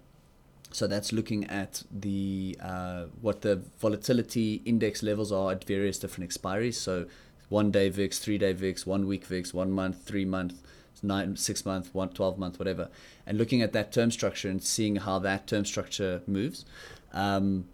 So 0.72 0.88
that's 0.88 1.14
looking 1.14 1.46
at 1.46 1.84
the 1.92 2.58
uh, 2.62 3.06
what 3.22 3.42
the 3.42 3.62
volatility 3.80 4.62
index 4.66 5.04
levels 5.04 5.32
are 5.32 5.52
at 5.52 5.64
various 5.64 6.00
different 6.00 6.30
expiries. 6.30 6.74
So 6.74 7.06
one 7.50 7.72
day 7.72 7.90
VIX, 7.90 8.18
three 8.20 8.38
day 8.38 8.54
VIX, 8.54 8.86
one 8.86 9.08
week 9.08 9.26
VIX, 9.26 9.54
one 9.54 9.72
month, 9.72 10.04
three 10.04 10.26
month, 10.26 10.62
nine, 11.04 11.36
six 11.36 11.66
month, 11.66 11.94
one, 11.94 12.10
12 12.10 12.38
month, 12.38 12.60
whatever. 12.60 12.90
And 13.26 13.38
looking 13.38 13.62
at 13.62 13.74
that 13.74 13.92
term 13.92 14.12
structure 14.12 14.50
and 14.50 14.62
seeing 14.64 14.98
how 14.98 15.20
that 15.20 15.48
term 15.48 15.64
structure 15.66 16.22
moves. 16.26 16.66
Um, 17.14 17.66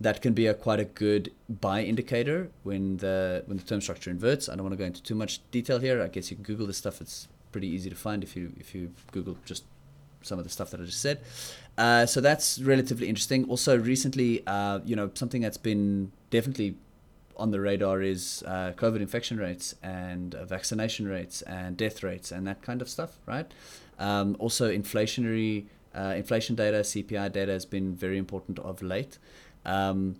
that 0.00 0.20
can 0.20 0.34
be 0.34 0.46
a 0.46 0.54
quite 0.54 0.80
a 0.80 0.84
good 0.84 1.32
buy 1.48 1.82
indicator 1.82 2.50
when 2.62 2.98
the 2.98 3.42
when 3.46 3.56
the 3.56 3.62
term 3.64 3.80
structure 3.80 4.10
inverts. 4.10 4.48
I 4.48 4.54
don't 4.54 4.64
want 4.64 4.74
to 4.74 4.78
go 4.78 4.84
into 4.84 5.02
too 5.02 5.14
much 5.14 5.40
detail 5.50 5.78
here. 5.78 6.02
I 6.02 6.08
guess 6.08 6.30
you 6.30 6.36
can 6.36 6.44
Google 6.44 6.66
this 6.66 6.76
stuff. 6.76 7.00
It's 7.00 7.28
pretty 7.52 7.68
easy 7.68 7.88
to 7.88 7.96
find 7.96 8.22
if 8.22 8.36
you 8.36 8.52
if 8.58 8.74
you 8.74 8.92
Google 9.12 9.38
just 9.44 9.64
some 10.22 10.38
of 10.38 10.44
the 10.44 10.50
stuff 10.50 10.70
that 10.70 10.80
I 10.80 10.84
just 10.84 11.00
said. 11.00 11.20
Uh, 11.78 12.04
so 12.04 12.20
that's 12.20 12.60
relatively 12.60 13.08
interesting. 13.08 13.48
Also, 13.48 13.78
recently, 13.78 14.42
uh, 14.46 14.80
you 14.84 14.96
know, 14.96 15.10
something 15.14 15.40
that's 15.40 15.56
been 15.58 16.10
definitely 16.30 16.76
on 17.36 17.50
the 17.50 17.60
radar 17.60 18.02
is 18.02 18.42
uh, 18.46 18.72
COVID 18.76 19.00
infection 19.00 19.38
rates 19.38 19.74
and 19.82 20.34
uh, 20.34 20.44
vaccination 20.46 21.06
rates 21.06 21.42
and 21.42 21.76
death 21.76 22.02
rates 22.02 22.32
and 22.32 22.46
that 22.46 22.62
kind 22.62 22.82
of 22.82 22.88
stuff, 22.88 23.18
right? 23.26 23.50
Um, 23.98 24.36
also, 24.38 24.70
inflationary 24.70 25.66
uh, 25.96 26.14
inflation 26.14 26.54
data, 26.54 26.78
CPI 26.78 27.32
data 27.32 27.52
has 27.52 27.64
been 27.64 27.94
very 27.94 28.18
important 28.18 28.58
of 28.58 28.82
late. 28.82 29.18
Um, 29.66 30.16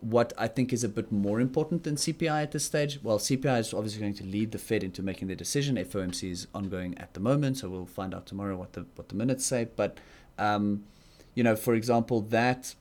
what 0.00 0.32
I 0.38 0.48
think 0.48 0.72
is 0.72 0.82
a 0.82 0.88
bit 0.88 1.12
more 1.12 1.40
important 1.40 1.84
than 1.84 1.96
CPI 1.96 2.42
at 2.42 2.52
this 2.52 2.64
stage, 2.64 3.00
well, 3.02 3.18
CPI 3.18 3.60
is 3.60 3.74
obviously 3.74 4.00
going 4.00 4.14
to 4.14 4.24
lead 4.24 4.52
the 4.52 4.58
Fed 4.58 4.82
into 4.82 5.02
making 5.02 5.28
their 5.28 5.36
decision. 5.36 5.76
FOMC 5.76 6.30
is 6.30 6.46
ongoing 6.54 6.96
at 6.98 7.12
the 7.14 7.20
moment, 7.20 7.58
so 7.58 7.68
we'll 7.68 7.86
find 7.86 8.14
out 8.14 8.26
tomorrow 8.26 8.56
what 8.56 8.72
the 8.72 8.86
what 8.96 9.08
the 9.08 9.14
minutes 9.14 9.44
say. 9.44 9.68
But 9.76 9.98
um, 10.38 10.84
you 11.34 11.42
know, 11.42 11.54
for 11.54 11.74
example, 11.74 12.22
that 12.22 12.74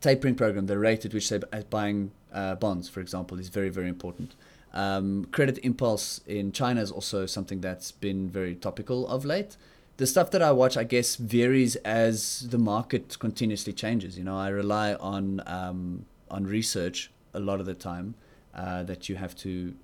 tapering 0.00 0.34
program, 0.34 0.66
the 0.66 0.78
rate 0.78 1.04
at 1.04 1.14
which 1.14 1.28
they're 1.28 1.40
buying 1.70 2.10
uh, 2.32 2.56
bonds, 2.56 2.88
for 2.88 3.00
example, 3.00 3.38
is 3.38 3.48
very 3.48 3.68
very 3.68 3.88
important. 3.88 4.34
Um, 4.72 5.26
credit 5.26 5.58
impulse 5.58 6.20
in 6.26 6.52
China 6.52 6.80
is 6.80 6.90
also 6.90 7.26
something 7.26 7.60
that's 7.60 7.90
been 7.90 8.28
very 8.28 8.54
topical 8.54 9.06
of 9.08 9.24
late 9.24 9.56
the 10.00 10.06
stuff 10.06 10.30
that 10.30 10.40
I 10.40 10.50
watch, 10.50 10.78
I 10.78 10.84
guess, 10.84 11.16
varies 11.16 11.76
as 11.76 12.46
the 12.48 12.56
market 12.56 13.18
continuously 13.18 13.74
changes. 13.74 14.16
You 14.16 14.24
know, 14.24 14.38
I 14.38 14.48
rely 14.48 14.94
on 14.94 15.42
um, 15.46 16.06
on 16.30 16.44
research 16.44 17.10
a 17.34 17.38
lot 17.38 17.60
of 17.60 17.66
the 17.66 17.74
time 17.74 18.14
uh, 18.54 18.82
that 18.84 19.10
you 19.10 19.16
have 19.16 19.36
to, 19.36 19.74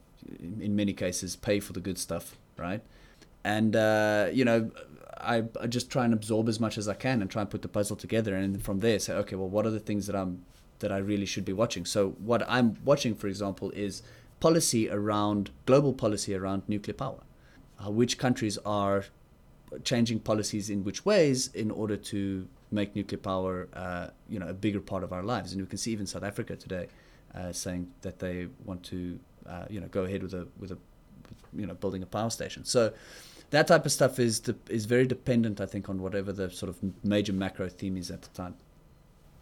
in 0.41 0.75
many 0.75 0.95
cases, 0.95 1.37
pay 1.37 1.61
for 1.61 1.75
the 1.75 1.81
good 1.81 1.99
stuff, 1.99 2.39
right? 2.57 2.81
And 3.45 3.77
uh, 3.77 4.31
you 4.33 4.47
know, 4.47 4.71
I, 5.19 5.45
I 5.61 5.67
just 5.67 5.91
try 5.91 6.07
and 6.07 6.15
absorb 6.15 6.49
as 6.49 6.59
much 6.59 6.79
as 6.79 6.89
I 6.89 6.95
can 6.95 7.21
and 7.21 7.31
try 7.31 7.43
and 7.43 7.51
put 7.51 7.61
the 7.61 7.69
puzzle 7.69 7.97
together, 7.97 8.35
and 8.35 8.63
from 8.65 8.81
there 8.81 8.99
say, 8.99 9.13
okay, 9.13 9.37
well, 9.37 9.51
what 9.51 9.67
are 9.67 9.71
the 9.71 9.81
things 9.89 10.07
that 10.07 10.17
I'm 10.17 10.47
that 10.79 10.91
I 10.91 10.97
really 10.97 11.27
should 11.27 11.45
be 11.45 11.53
watching? 11.53 11.85
So 11.85 12.13
what 12.31 12.43
I'm 12.49 12.79
watching, 12.87 13.15
for 13.15 13.27
example, 13.27 13.71
is 13.73 14.03
policy 14.41 14.89
around 14.89 15.51
global 15.67 15.93
policy 15.93 16.35
around 16.35 16.63
nuclear 16.69 16.95
power. 16.95 17.21
Uh, 17.79 17.91
which 17.91 18.17
countries 18.17 18.57
are 18.65 19.05
changing 19.85 20.21
policies 20.21 20.71
in 20.71 20.85
which 20.85 21.05
ways 21.05 21.49
in 21.55 21.71
order 21.71 21.97
to 21.97 22.47
make 22.71 22.95
nuclear 22.95 23.19
power, 23.19 23.69
uh, 23.75 24.09
you 24.29 24.39
know, 24.39 24.49
a 24.49 24.55
bigger 24.55 24.81
part 24.81 25.03
of 25.03 25.13
our 25.13 25.23
lives. 25.23 25.53
And 25.53 25.61
we 25.61 25.67
can 25.67 25.79
see 25.79 25.93
even 25.93 26.07
South 26.07 26.23
Africa 26.23 26.57
today 26.57 26.89
uh, 27.35 27.53
saying 27.53 27.93
that 28.03 28.19
they 28.19 28.49
want 28.65 28.83
to, 28.85 29.19
uh, 29.49 29.65
you 29.69 29.81
know, 29.81 29.89
go 29.89 30.05
ahead 30.05 30.23
with 30.23 30.35
a 30.35 30.47
with 30.59 30.73
a, 30.73 30.79
you 31.55 31.67
know, 31.67 31.75
building 31.75 32.03
a 32.03 32.07
power 32.07 32.31
station. 32.31 32.65
So 32.65 32.93
that 33.51 33.67
type 33.67 33.87
of 33.87 33.93
stuff 33.93 34.19
is 34.19 34.41
de- 34.41 34.57
is 34.69 34.87
very 34.87 35.07
dependent, 35.07 35.61
I 35.61 35.67
think, 35.67 35.89
on 35.89 36.03
whatever 36.03 36.33
the 36.33 36.51
sort 36.51 36.71
of 36.71 36.77
major 37.05 37.33
macro 37.33 37.69
theme 37.69 37.97
is 37.97 38.11
at 38.11 38.23
the 38.23 38.29
time. 38.29 38.55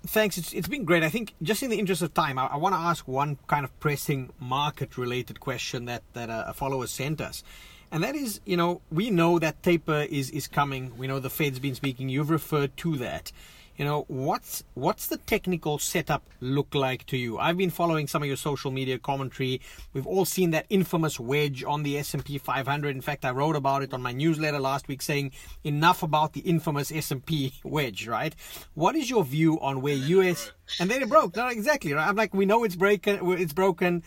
Thanks. 0.07 0.37
It's, 0.37 0.53
it's 0.53 0.69
been 0.69 0.85
great. 0.85 1.03
I 1.03 1.09
think 1.09 1.35
just 1.43 1.63
in 1.63 1.71
the 1.71 1.79
interest 1.79 2.03
of 2.03 2.13
time, 2.13 2.39
I, 2.39 2.47
I 2.47 2.57
want 2.57 2.75
to 2.75 2.79
ask 2.79 3.09
one 3.09 3.39
kind 3.47 3.65
of 3.65 3.81
pressing 3.81 4.33
market 4.39 4.99
related 4.99 5.41
question 5.41 5.87
that, 5.87 6.03
that 6.13 6.29
a, 6.29 6.51
a 6.51 6.53
follower 6.53 6.87
sent 6.87 7.23
us. 7.23 7.43
And 7.90 8.03
that 8.03 8.14
is, 8.16 8.40
you 8.44 8.57
know, 8.57 8.81
we 8.90 9.11
know 9.11 9.38
that 9.38 9.62
taper 9.62 9.92
uh, 9.92 10.07
is, 10.11 10.31
is 10.31 10.49
coming. 10.49 10.97
We 10.97 11.07
know 11.07 11.20
the 11.20 11.31
Fed's 11.31 11.59
been 11.59 11.75
speaking. 11.75 12.09
You've 12.09 12.31
referred 12.31 12.77
to 12.79 12.97
that. 12.97 13.33
You 13.77 13.85
know 13.85 14.05
what's 14.07 14.62
what's 14.75 15.09
the 15.09 15.16
technical 15.16 15.81
setup 15.81 16.23
look 16.40 16.77
like 16.77 17.07
to 17.07 17.16
you? 17.16 17.38
I've 17.38 17.57
been 17.57 17.70
following 17.70 18.07
some 18.07 18.23
of 18.23 18.29
your 18.29 18.37
social 18.37 18.70
media 18.70 19.01
commentary. 19.01 19.61
We've 19.92 20.07
all 20.07 20.25
seen 20.25 20.53
that 20.53 20.66
infamous 20.70 21.18
wedge 21.18 21.64
on 21.64 21.83
the 21.83 21.99
s&p 21.99 22.38
500 22.38 22.94
in 22.94 23.01
fact 23.03 23.25
i 23.25 23.33
wrote 23.33 23.57
about 23.57 23.83
it 23.83 23.92
on 23.92 24.01
my 24.01 24.12
newsletter 24.12 24.61
last 24.61 24.87
week 24.87 25.03
saying 25.03 25.33
enough 25.64 26.05
about 26.05 26.35
the 26.35 26.40
infamous 26.42 26.92
s&p 26.92 27.55
wedge 27.64 28.07
right? 28.07 28.37
What 28.75 28.94
is 28.94 29.11
your 29.11 29.25
view 29.25 29.59
on 29.61 29.81
where 29.81 29.97
us 29.97 30.53
and 30.79 30.88
then 30.88 31.03
it 31.03 31.09
broke. 31.09 31.35
Not 31.35 31.51
exactly 31.51 31.94
right? 31.94 32.07
I'm 32.07 32.14
like 32.14 32.33
we 32.33 32.47
know 32.47 32.62
it's 32.62 32.77
broken 32.77 33.18
it's 33.33 33.53
broken 33.53 34.05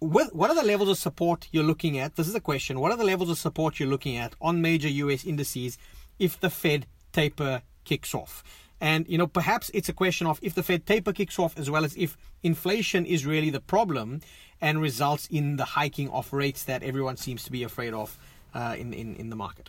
what, 0.00 0.34
what 0.34 0.50
are 0.50 0.56
the 0.56 0.64
levels 0.66 0.88
of 0.88 0.98
support 0.98 1.48
you're 1.52 1.64
looking 1.64 1.98
at 1.98 2.16
this 2.16 2.28
is 2.28 2.34
a 2.34 2.40
question 2.40 2.80
what 2.80 2.90
are 2.90 2.96
the 2.96 3.04
levels 3.04 3.30
of 3.30 3.38
support 3.38 3.78
you're 3.78 3.88
looking 3.88 4.16
at 4.16 4.34
on 4.40 4.60
major 4.60 4.88
us 4.88 5.24
indices 5.24 5.78
if 6.18 6.38
the 6.40 6.50
fed 6.50 6.86
taper 7.12 7.62
kicks 7.84 8.14
off 8.14 8.42
and, 8.80 9.06
you 9.08 9.18
know, 9.18 9.26
perhaps 9.26 9.70
it's 9.74 9.88
a 9.88 9.92
question 9.92 10.26
of 10.26 10.38
if 10.42 10.54
the 10.54 10.62
Fed 10.62 10.86
taper 10.86 11.12
kicks 11.12 11.38
off 11.38 11.58
as 11.58 11.70
well 11.70 11.84
as 11.84 11.94
if 11.96 12.16
inflation 12.42 13.04
is 13.04 13.26
really 13.26 13.50
the 13.50 13.60
problem 13.60 14.22
and 14.60 14.80
results 14.80 15.26
in 15.30 15.56
the 15.56 15.64
hiking 15.64 16.08
of 16.08 16.32
rates 16.32 16.64
that 16.64 16.82
everyone 16.82 17.16
seems 17.16 17.44
to 17.44 17.52
be 17.52 17.62
afraid 17.62 17.92
of 17.92 18.18
uh, 18.54 18.74
in, 18.78 18.94
in, 18.94 19.16
in 19.16 19.28
the 19.28 19.36
market. 19.36 19.68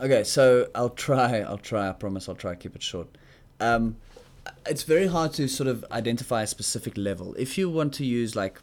Okay, 0.00 0.22
so 0.24 0.68
I'll 0.74 0.90
try. 0.90 1.40
I'll 1.40 1.58
try. 1.58 1.88
I 1.88 1.92
promise 1.92 2.28
I'll 2.28 2.34
try 2.34 2.54
keep 2.54 2.76
it 2.76 2.82
short. 2.82 3.08
Um, 3.60 3.96
it's 4.66 4.82
very 4.82 5.06
hard 5.06 5.32
to 5.34 5.48
sort 5.48 5.68
of 5.68 5.84
identify 5.90 6.42
a 6.42 6.46
specific 6.46 6.96
level. 6.96 7.34
If 7.36 7.58
you 7.58 7.70
want 7.70 7.92
to 7.94 8.04
use 8.04 8.36
like 8.36 8.60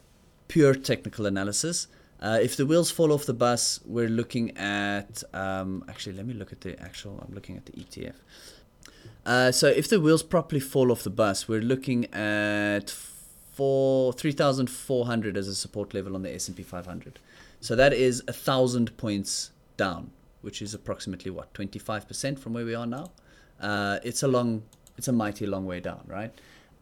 pure 0.52 0.74
technical 0.74 1.24
analysis, 1.24 1.86
uh, 2.20 2.38
if 2.42 2.58
the 2.58 2.66
wheels 2.66 2.90
fall 2.90 3.10
off 3.10 3.24
the 3.24 3.32
bus, 3.32 3.80
we're 3.86 4.14
looking 4.20 4.54
at. 4.58 5.24
Um, 5.32 5.82
actually, 5.88 6.14
let 6.14 6.26
me 6.26 6.34
look 6.34 6.52
at 6.52 6.60
the 6.60 6.78
actual. 6.78 7.24
I'm 7.26 7.34
looking 7.34 7.56
at 7.56 7.64
the 7.64 7.72
ETF. 7.72 8.16
Uh, 9.24 9.50
so 9.50 9.66
if 9.68 9.88
the 9.88 9.98
wheels 9.98 10.22
properly 10.22 10.60
fall 10.60 10.92
off 10.92 11.04
the 11.04 11.10
bus, 11.24 11.48
we're 11.48 11.62
looking 11.62 12.04
at 12.12 12.90
four 12.90 14.12
three 14.12 14.32
thousand 14.32 14.68
four 14.68 15.06
hundred 15.06 15.38
as 15.38 15.48
a 15.48 15.54
support 15.54 15.94
level 15.94 16.14
on 16.14 16.22
the 16.22 16.32
S 16.34 16.48
and 16.48 16.56
P 16.56 16.62
five 16.62 16.84
hundred. 16.84 17.18
So 17.60 17.74
that 17.74 17.94
is 17.94 18.22
a 18.28 18.32
thousand 18.34 18.94
points 18.98 19.52
down, 19.78 20.10
which 20.42 20.60
is 20.60 20.74
approximately 20.74 21.30
what 21.30 21.54
twenty 21.54 21.78
five 21.78 22.06
percent 22.06 22.38
from 22.38 22.52
where 22.52 22.66
we 22.66 22.74
are 22.74 22.86
now. 22.86 23.10
Uh, 23.58 24.00
it's 24.04 24.22
a 24.22 24.28
long, 24.28 24.64
it's 24.98 25.08
a 25.08 25.12
mighty 25.12 25.46
long 25.46 25.64
way 25.64 25.80
down, 25.80 26.02
right? 26.06 26.32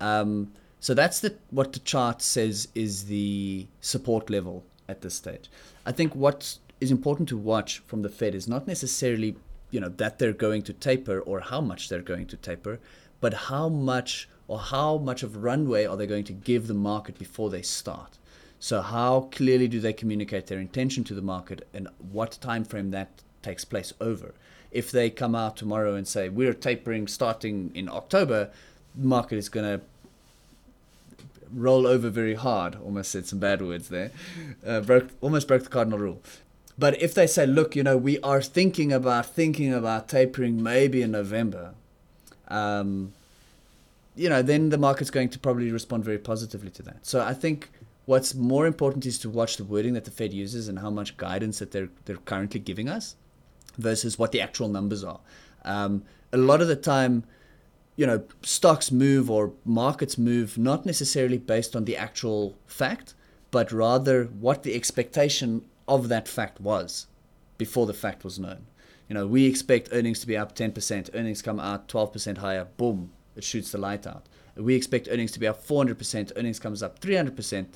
Um, 0.00 0.52
so 0.80 0.94
that's 0.94 1.20
the 1.20 1.36
what 1.50 1.74
the 1.74 1.78
chart 1.80 2.22
says 2.22 2.68
is 2.74 3.04
the 3.04 3.66
support 3.80 4.30
level 4.30 4.64
at 4.88 5.02
this 5.02 5.14
stage. 5.14 5.50
I 5.84 5.92
think 5.92 6.14
what 6.14 6.58
is 6.80 6.90
important 6.90 7.28
to 7.28 7.36
watch 7.36 7.80
from 7.80 8.02
the 8.02 8.08
Fed 8.08 8.34
is 8.34 8.48
not 8.48 8.66
necessarily 8.66 9.36
you 9.70 9.78
know 9.78 9.90
that 9.90 10.18
they're 10.18 10.32
going 10.32 10.62
to 10.62 10.72
taper 10.72 11.20
or 11.20 11.40
how 11.40 11.60
much 11.60 11.88
they're 11.88 12.00
going 12.00 12.26
to 12.28 12.36
taper, 12.36 12.80
but 13.20 13.34
how 13.34 13.68
much 13.68 14.28
or 14.48 14.58
how 14.58 14.96
much 14.96 15.22
of 15.22 15.44
runway 15.44 15.84
are 15.84 15.96
they 15.96 16.06
going 16.06 16.24
to 16.24 16.32
give 16.32 16.66
the 16.66 16.74
market 16.74 17.18
before 17.18 17.50
they 17.50 17.62
start? 17.62 18.18
So 18.58 18.80
how 18.80 19.28
clearly 19.32 19.68
do 19.68 19.80
they 19.80 19.92
communicate 19.92 20.46
their 20.46 20.58
intention 20.58 21.04
to 21.04 21.14
the 21.14 21.22
market 21.22 21.68
and 21.72 21.88
what 21.98 22.38
time 22.40 22.64
frame 22.64 22.90
that 22.90 23.22
takes 23.42 23.64
place 23.64 23.92
over? 24.00 24.34
If 24.70 24.90
they 24.90 25.08
come 25.10 25.34
out 25.34 25.56
tomorrow 25.56 25.94
and 25.94 26.06
say 26.06 26.28
we're 26.28 26.54
tapering 26.54 27.06
starting 27.06 27.70
in 27.74 27.88
October, 27.88 28.50
the 28.94 29.06
market 29.06 29.36
is 29.36 29.48
going 29.48 29.78
to 29.78 29.84
roll 31.54 31.86
over 31.86 32.10
very 32.10 32.34
hard. 32.34 32.76
Almost 32.76 33.10
said 33.10 33.26
some 33.26 33.38
bad 33.38 33.62
words 33.62 33.88
there. 33.88 34.10
Uh, 34.66 34.80
broke 34.80 35.08
almost 35.20 35.48
broke 35.48 35.64
the 35.64 35.68
cardinal 35.68 35.98
rule. 35.98 36.22
But 36.78 37.00
if 37.02 37.12
they 37.12 37.26
say, 37.26 37.46
look, 37.46 37.76
you 37.76 37.82
know, 37.82 37.96
we 37.96 38.18
are 38.20 38.40
thinking 38.40 38.92
about 38.92 39.26
thinking 39.26 39.72
about 39.72 40.08
tapering 40.08 40.62
maybe 40.62 41.02
in 41.02 41.10
November, 41.10 41.74
um, 42.48 43.12
you 44.16 44.28
know, 44.28 44.42
then 44.42 44.70
the 44.70 44.78
market's 44.78 45.10
going 45.10 45.28
to 45.30 45.38
probably 45.38 45.70
respond 45.70 46.04
very 46.04 46.18
positively 46.18 46.70
to 46.70 46.82
that. 46.82 47.06
So 47.06 47.20
I 47.22 47.34
think 47.34 47.70
what's 48.06 48.34
more 48.34 48.66
important 48.66 49.06
is 49.06 49.18
to 49.18 49.30
watch 49.30 49.56
the 49.56 49.64
wording 49.64 49.92
that 49.94 50.04
the 50.04 50.10
Fed 50.10 50.32
uses 50.32 50.68
and 50.68 50.78
how 50.78 50.90
much 50.90 51.16
guidance 51.16 51.58
that 51.58 51.70
they're 51.72 51.90
they're 52.06 52.16
currently 52.16 52.60
giving 52.60 52.88
us 52.88 53.16
versus 53.78 54.18
what 54.18 54.32
the 54.32 54.40
actual 54.40 54.68
numbers 54.68 55.04
are. 55.04 55.20
Um, 55.64 56.02
a 56.32 56.36
lot 56.36 56.60
of 56.60 56.68
the 56.68 56.76
time, 56.76 57.24
you 58.00 58.06
know, 58.06 58.24
stocks 58.40 58.90
move 58.90 59.30
or 59.30 59.52
markets 59.62 60.16
move 60.16 60.56
not 60.56 60.86
necessarily 60.86 61.36
based 61.36 61.76
on 61.76 61.84
the 61.84 61.98
actual 61.98 62.56
fact, 62.66 63.12
but 63.50 63.70
rather 63.70 64.24
what 64.24 64.62
the 64.62 64.74
expectation 64.74 65.66
of 65.86 66.08
that 66.08 66.26
fact 66.26 66.62
was 66.62 67.08
before 67.58 67.84
the 67.84 67.92
fact 67.92 68.24
was 68.24 68.38
known. 68.38 68.64
You 69.06 69.12
know, 69.12 69.26
we 69.26 69.44
expect 69.44 69.90
earnings 69.92 70.20
to 70.20 70.26
be 70.26 70.34
up 70.34 70.56
10%, 70.56 71.10
earnings 71.12 71.42
come 71.42 71.60
out 71.60 71.88
12% 71.88 72.38
higher, 72.38 72.68
boom, 72.78 73.12
it 73.36 73.44
shoots 73.44 73.70
the 73.70 73.76
light 73.76 74.06
out. 74.06 74.30
We 74.56 74.74
expect 74.74 75.08
earnings 75.10 75.32
to 75.32 75.38
be 75.38 75.46
up 75.46 75.62
400%, 75.62 76.32
earnings 76.36 76.58
comes 76.58 76.82
up 76.82 77.00
300%. 77.00 77.66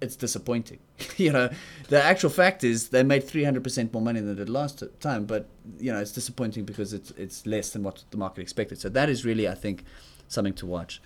It's 0.00 0.16
disappointing. 0.16 0.80
you 1.16 1.32
know, 1.32 1.50
the 1.88 2.02
actual 2.02 2.30
fact 2.30 2.64
is 2.64 2.88
they 2.88 3.02
made 3.02 3.24
300% 3.24 3.92
more 3.92 4.02
money 4.02 4.20
than 4.20 4.36
they 4.36 4.44
did 4.44 4.48
last 4.48 4.82
time, 5.00 5.24
but 5.24 5.48
you 5.78 5.92
know, 5.92 6.00
it's 6.00 6.12
disappointing 6.12 6.64
because 6.64 6.92
it's 6.92 7.10
it's 7.12 7.46
less 7.46 7.70
than 7.70 7.82
what 7.82 8.04
the 8.10 8.16
market 8.16 8.42
expected. 8.42 8.80
So 8.80 8.88
that 8.90 9.08
is 9.08 9.24
really 9.24 9.48
I 9.48 9.54
think 9.54 9.84
something 10.28 10.54
to 10.54 10.66
watch. 10.66 11.00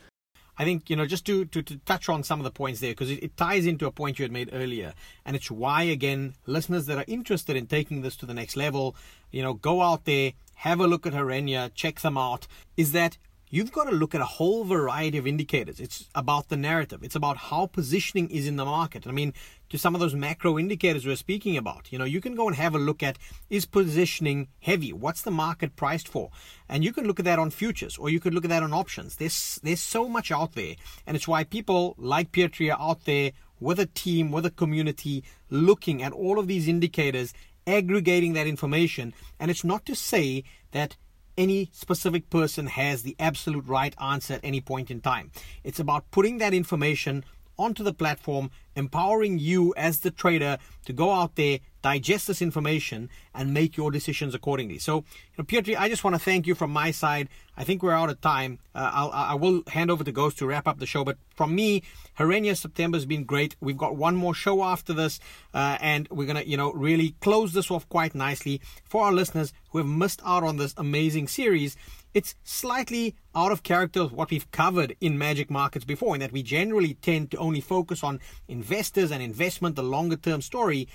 I 0.61 0.64
think, 0.64 0.90
you 0.90 0.96
know, 0.96 1.07
just 1.07 1.24
to, 1.27 1.44
to, 1.44 1.62
to 1.62 1.77
touch 1.87 2.09
on 2.09 2.24
some 2.24 2.40
of 2.40 2.44
the 2.44 2.51
points 2.51 2.81
there, 2.81 2.90
because 2.90 3.12
it, 3.12 3.22
it, 3.22 3.37
ties 3.37 3.64
into 3.64 3.87
a 3.87 3.92
point 3.92 4.18
you 4.18 4.24
had 4.24 4.33
made 4.33 4.51
earlier. 4.53 4.92
And 5.24 5.37
it's 5.37 5.53
why, 5.53 5.85
again, 5.85 6.35
listeners 6.46 6.87
that 6.87 6.98
are 6.98 7.05
interested 7.07 7.55
in 7.55 7.68
taking 7.68 8.03
this 8.03 8.16
to 8.16 8.27
the 8.27 8.35
next 8.35 8.57
level, 8.57 8.96
you 9.31 9.40
know, 9.40 9.55
go 9.55 9.83
out 9.83 10.05
there, 10.05 10.33
have 10.57 10.81
a 10.81 10.88
look 10.88 11.07
at 11.07 11.12
Herenya, 11.12 11.72
check 11.74 12.01
them 12.01 12.18
out, 12.18 12.48
is 12.77 12.90
that 12.90 13.18
you've 13.50 13.72
got 13.72 13.84
to 13.84 13.94
look 13.94 14.14
at 14.14 14.20
a 14.20 14.26
whole 14.26 14.64
variety 14.64 15.18
of 15.18 15.26
indicators. 15.26 15.80
It's 15.80 16.08
about 16.14 16.48
the 16.48 16.56
narrative. 16.56 17.02
It's 17.02 17.14
about 17.14 17.37
how 17.37 17.66
positioning 17.66 18.30
is 18.30 18.46
in 18.46 18.56
the 18.56 18.64
market. 18.64 19.06
I 19.06 19.12
mean, 19.12 19.32
to 19.70 19.78
some 19.78 19.94
of 19.94 20.00
those 20.00 20.14
macro 20.14 20.58
indicators 20.58 21.06
we're 21.06 21.16
speaking 21.16 21.56
about, 21.56 21.92
you 21.92 21.98
know, 21.98 22.04
you 22.04 22.20
can 22.20 22.34
go 22.34 22.46
and 22.46 22.56
have 22.56 22.74
a 22.74 22.78
look 22.78 23.02
at 23.02 23.18
is 23.50 23.66
positioning 23.66 24.48
heavy? 24.61 24.92
What's 24.92 25.22
the 25.22 25.30
market 25.30 25.76
priced 25.76 26.08
for? 26.08 26.30
And 26.68 26.84
you 26.84 26.92
can 26.92 27.06
look 27.06 27.18
at 27.18 27.24
that 27.24 27.38
on 27.38 27.50
futures 27.50 27.98
or 27.98 28.11
you 28.11 28.20
could 28.20 28.34
look 28.34 28.44
at 28.44 28.50
that 28.50 28.62
on 28.62 28.72
options. 28.72 29.16
There's 29.16 29.61
there's 29.62 29.82
so 29.82 30.08
much 30.08 30.30
out 30.30 30.54
there. 30.54 30.74
And 31.06 31.16
it's 31.16 31.28
why 31.28 31.44
people 31.44 31.94
like 31.98 32.32
Pietri 32.32 32.72
are 32.72 32.80
out 32.80 33.04
there 33.04 33.32
with 33.61 33.80
a 33.80 33.87
team, 33.87 34.30
with 34.30 34.46
a 34.46 34.50
community, 34.50 35.24
looking 35.50 36.02
at 36.02 36.12
all 36.12 36.38
of 36.38 36.46
these 36.46 36.68
indicators, 36.68 37.32
aggregating 37.66 38.32
that 38.34 38.46
information. 38.46 39.12
And 39.38 39.50
it's 39.50 39.64
not 39.64 39.84
to 39.87 39.94
say 39.94 40.44
that 40.72 40.96
any 41.38 41.70
specific 41.72 42.29
person 42.29 42.66
has 42.66 43.03
the 43.03 43.16
absolute 43.18 43.66
right 43.66 43.94
answer 44.03 44.35
at 44.35 44.40
any 44.42 44.61
point 44.61 44.90
in 44.90 45.01
time. 45.01 45.31
It's 45.64 45.81
about 45.81 46.11
putting 46.11 46.38
that 46.38 46.53
information 46.53 47.24
onto 47.59 47.83
the 47.83 47.92
platform, 47.92 48.51
empowering 48.77 49.38
you 49.38 49.75
as 49.77 50.01
the 50.01 50.11
trader 50.11 50.59
to 50.85 50.92
go 50.92 51.12
out 51.12 51.35
there, 51.35 51.59
digest 51.83 52.27
this 52.27 52.40
information, 52.40 53.11
and 53.35 53.53
make 53.53 53.77
your 53.77 53.90
decisions 53.90 54.35
accordingly. 54.35 54.79
So, 54.79 54.97
you 54.97 55.05
know, 55.38 55.44
Pietri, 55.44 55.77
I 55.77 55.88
just 55.88 56.05
want 56.05 56.14
to 56.14 56.21
thank 56.21 56.47
you 56.47 56.55
from 56.55 56.71
my 56.71 56.90
side. 56.90 57.29
I 57.57 57.64
think 57.64 57.83
we're 57.83 57.92
out 57.92 58.11
of 58.11 58.21
time. 58.21 58.61
Uh, 58.75 58.90
I'll, 58.92 59.11
I 59.11 59.35
will 59.35 59.62
hand 59.66 59.90
over 59.90 60.05
to 60.05 60.12
Ghost 60.12 60.38
to 60.38 60.47
wrap 60.47 60.68
up 60.68 60.79
the 60.79 60.87
show. 60.87 61.05
But 61.05 61.18
from 61.35 61.55
me, 61.55 61.83
Herenya 62.18 62.57
September 62.57 62.97
has 62.97 63.07
been 63.07 63.25
great. 63.25 63.57
We've 63.61 63.77
got 63.77 63.97
one 63.97 64.16
more 64.16 64.35
show 64.35 64.62
after 64.62 64.92
this, 64.92 65.18
uh, 65.53 65.79
and 65.81 66.09
we're 66.11 66.27
gonna, 66.27 66.42
you 66.42 66.57
know, 66.57 66.73
really 66.73 67.16
close 67.21 67.53
this 67.53 67.71
off 67.71 67.88
quite 67.88 68.14
nicely 68.14 68.61
for 68.85 69.05
our 69.05 69.12
listeners 69.12 69.53
who 69.71 69.79
have 69.79 69.88
missed 69.88 70.21
out 70.25 70.44
on 70.44 70.57
this 70.57 70.75
amazing 70.77 71.29
series. 71.29 71.77
It's 72.14 72.35
slightly 72.42 73.14
out 73.35 73.53
of 73.53 73.62
character 73.62 74.01
of 74.01 74.12
what 74.12 74.31
we've 74.31 74.51
covered 74.51 74.97
in 75.01 75.18
magic 75.18 75.51
markets 75.51 75.85
before, 75.85 76.14
in 76.14 76.21
that 76.21 76.33
we 76.33 76.42
generally 76.42 76.94
tend 76.94 77.31
to 77.33 77.37
only 77.37 77.61
focus 77.61 78.03
on 78.03 78.21
investors 78.49 79.11
and 79.11 79.23
investment, 79.23 79.77
the 79.77 79.83
longer 79.83 80.16
term 80.16 80.40
story. 80.40 80.88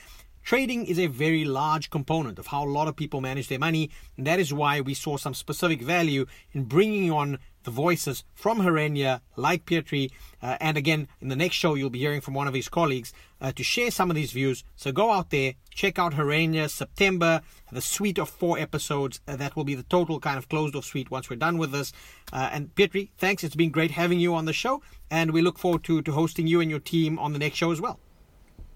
trading 0.44 0.86
is 0.86 1.00
a 1.00 1.08
very 1.08 1.46
large 1.46 1.90
component 1.90 2.38
of 2.38 2.48
how 2.48 2.64
a 2.64 2.70
lot 2.70 2.88
of 2.88 2.96
people 2.96 3.22
manage 3.22 3.48
their 3.48 3.60
money. 3.60 3.90
And 4.18 4.28
that 4.28 4.40
is 4.40 4.54
why 4.54 4.82
we 4.82 4.94
saw 4.94 5.18
some 5.18 5.34
specific 5.34 5.82
value 5.82 6.26
in 6.52 6.66
bringing 6.66 7.12
on 7.12 7.40
the 7.64 7.72
voices 7.72 8.24
from 8.34 8.60
Herenya, 8.60 9.22
like 9.36 9.66
Pietri. 9.66 10.12
Uh, 10.42 10.58
and 10.60 10.78
again, 10.78 11.08
in 11.22 11.30
the 11.30 11.36
next 11.36 11.56
show, 11.56 11.76
you'll 11.76 11.90
be 11.90 12.00
hearing 12.00 12.22
from 12.22 12.34
one 12.34 12.48
of 12.48 12.54
his 12.54 12.70
colleagues 12.70 13.14
uh, 13.42 13.52
to 13.52 13.64
share 13.64 13.92
some 13.92 14.10
of 14.10 14.16
these 14.16 14.32
views. 14.32 14.64
So 14.76 14.92
go 14.92 15.12
out 15.12 15.30
there, 15.30 15.54
check 15.70 16.00
out 16.00 16.14
Herenya 16.14 16.70
September, 16.70 17.42
the 17.72 17.82
suite 17.82 18.18
of 18.18 18.30
four 18.30 18.58
episodes. 18.60 19.20
Uh, 19.28 19.36
that 19.36 19.56
will 19.56 19.64
be 19.64 19.76
the 19.76 19.84
total 19.84 20.20
kind 20.20 20.38
of 20.38 20.50
closed 20.50 20.76
off 20.76 20.86
suite 20.86 21.12
once 21.12 21.30
we're 21.30 21.36
done 21.36 21.58
with 21.58 21.72
this. 21.72 21.92
Uh, 22.32 22.50
and 22.52 22.74
Pietri, 22.76 23.10
thanks. 23.18 23.44
It's 23.44 23.56
been 23.56 23.72
great 23.72 23.92
having 23.92 24.20
you 24.20 24.36
on 24.36 24.46
the 24.46 24.54
show. 24.54 24.82
And 25.10 25.32
we 25.32 25.42
look 25.42 25.58
forward 25.58 25.84
to, 25.86 26.02
to 26.02 26.12
hosting 26.12 26.48
you 26.48 26.62
and 26.62 26.70
your 26.70 26.80
team 26.80 27.20
on 27.20 27.34
the 27.34 27.40
next 27.40 27.58
show 27.58 27.72
as 27.72 27.82
well. 27.82 28.00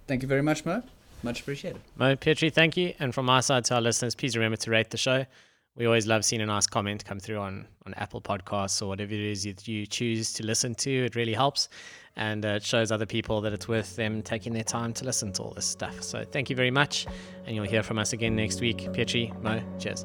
Thank 0.08 0.22
you 0.22 0.28
very 0.28 0.44
much, 0.44 0.66
Mo. 0.66 0.84
Much 1.24 1.42
appreciated. 1.42 1.82
Mo, 1.98 2.16
Pietri, 2.16 2.54
thank 2.54 2.78
you. 2.78 2.94
And 3.00 3.14
from 3.14 3.26
my 3.26 3.40
side 3.40 3.66
to 3.66 3.76
our 3.76 3.82
listeners, 3.82 4.16
please 4.16 4.38
remember 4.38 4.58
to 4.58 4.72
rate 4.72 4.92
the 4.92 4.98
show 4.98 5.26
we 5.78 5.86
always 5.86 6.08
love 6.08 6.26
seeing 6.26 6.42
a 6.42 6.46
nice 6.46 6.68
comment 6.68 7.06
come 7.06 7.20
through 7.20 7.38
on, 7.38 7.68
on 7.86 7.94
Apple 7.94 8.20
Podcasts 8.20 8.82
or 8.82 8.88
whatever 8.88 9.14
it 9.14 9.20
is 9.20 9.46
you, 9.46 9.54
you 9.66 9.86
choose 9.86 10.34
to 10.34 10.46
listen 10.46 10.74
to. 10.76 11.06
It 11.06 11.16
really 11.16 11.34
helps 11.34 11.70
and 12.16 12.46
uh, 12.46 12.50
it 12.50 12.64
shows 12.64 12.92
other 12.92 13.06
people 13.06 13.42
that 13.42 13.54
it's 13.54 13.68
worth 13.68 13.96
them 13.96 14.24
taking 14.24 14.52
their 14.52 14.64
time 14.64 14.92
to 14.92 15.06
listen 15.06 15.32
to 15.34 15.44
all 15.44 15.52
this 15.52 15.68
stuff. 15.68 16.02
So 16.02 16.26
thank 16.26 16.50
you 16.50 16.56
very 16.56 16.72
much, 16.72 17.06
and 17.46 17.56
you'll 17.56 17.66
hear 17.66 17.84
from 17.84 18.00
us 18.00 18.12
again 18.12 18.36
next 18.36 18.60
week. 18.60 18.80
Pietri, 18.92 19.40
Mo, 19.44 19.62
cheers. 19.80 20.04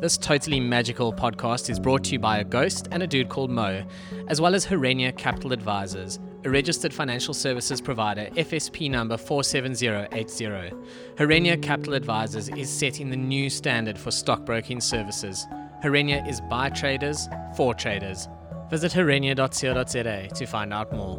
This 0.00 0.18
totally 0.18 0.58
magical 0.58 1.12
podcast 1.12 1.70
is 1.70 1.78
brought 1.78 2.02
to 2.04 2.10
you 2.10 2.18
by 2.18 2.38
a 2.38 2.44
ghost 2.44 2.88
and 2.90 3.04
a 3.04 3.06
dude 3.06 3.28
called 3.28 3.52
Mo, 3.52 3.84
as 4.26 4.40
well 4.40 4.56
as 4.56 4.66
Herenya 4.66 5.16
Capital 5.16 5.52
Advisors 5.52 6.18
registered 6.50 6.92
financial 6.92 7.34
services 7.34 7.80
provider, 7.80 8.26
FSP 8.36 8.90
number 8.90 9.16
47080. 9.16 10.74
Herenya 11.16 11.62
Capital 11.62 11.94
Advisors 11.94 12.48
is 12.48 12.68
setting 12.70 13.10
the 13.10 13.16
new 13.16 13.48
standard 13.48 13.98
for 13.98 14.10
stockbroking 14.10 14.80
services. 14.80 15.46
Herenya 15.82 16.28
is 16.28 16.40
by 16.40 16.68
traders 16.70 17.28
for 17.56 17.74
traders. 17.74 18.28
Visit 18.70 18.92
herenya.co.za 18.92 20.28
to 20.34 20.46
find 20.46 20.72
out 20.72 20.92
more. 20.92 21.18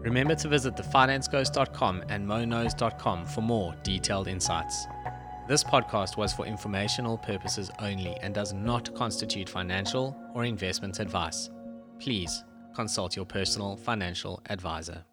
Remember 0.00 0.34
to 0.36 0.48
visit 0.48 0.76
thefinanceghost.com 0.76 2.04
and 2.08 2.26
monos.com 2.26 3.26
for 3.26 3.40
more 3.40 3.74
detailed 3.82 4.28
insights. 4.28 4.86
This 5.48 5.64
podcast 5.64 6.16
was 6.16 6.32
for 6.32 6.46
informational 6.46 7.18
purposes 7.18 7.70
only 7.80 8.16
and 8.22 8.34
does 8.34 8.52
not 8.52 8.94
constitute 8.94 9.48
financial 9.48 10.16
or 10.34 10.44
investment 10.44 11.00
advice. 11.00 11.50
Please 11.98 12.44
consult 12.76 13.16
your 13.16 13.24
personal 13.24 13.74
financial 13.76 14.42
advisor. 14.50 15.04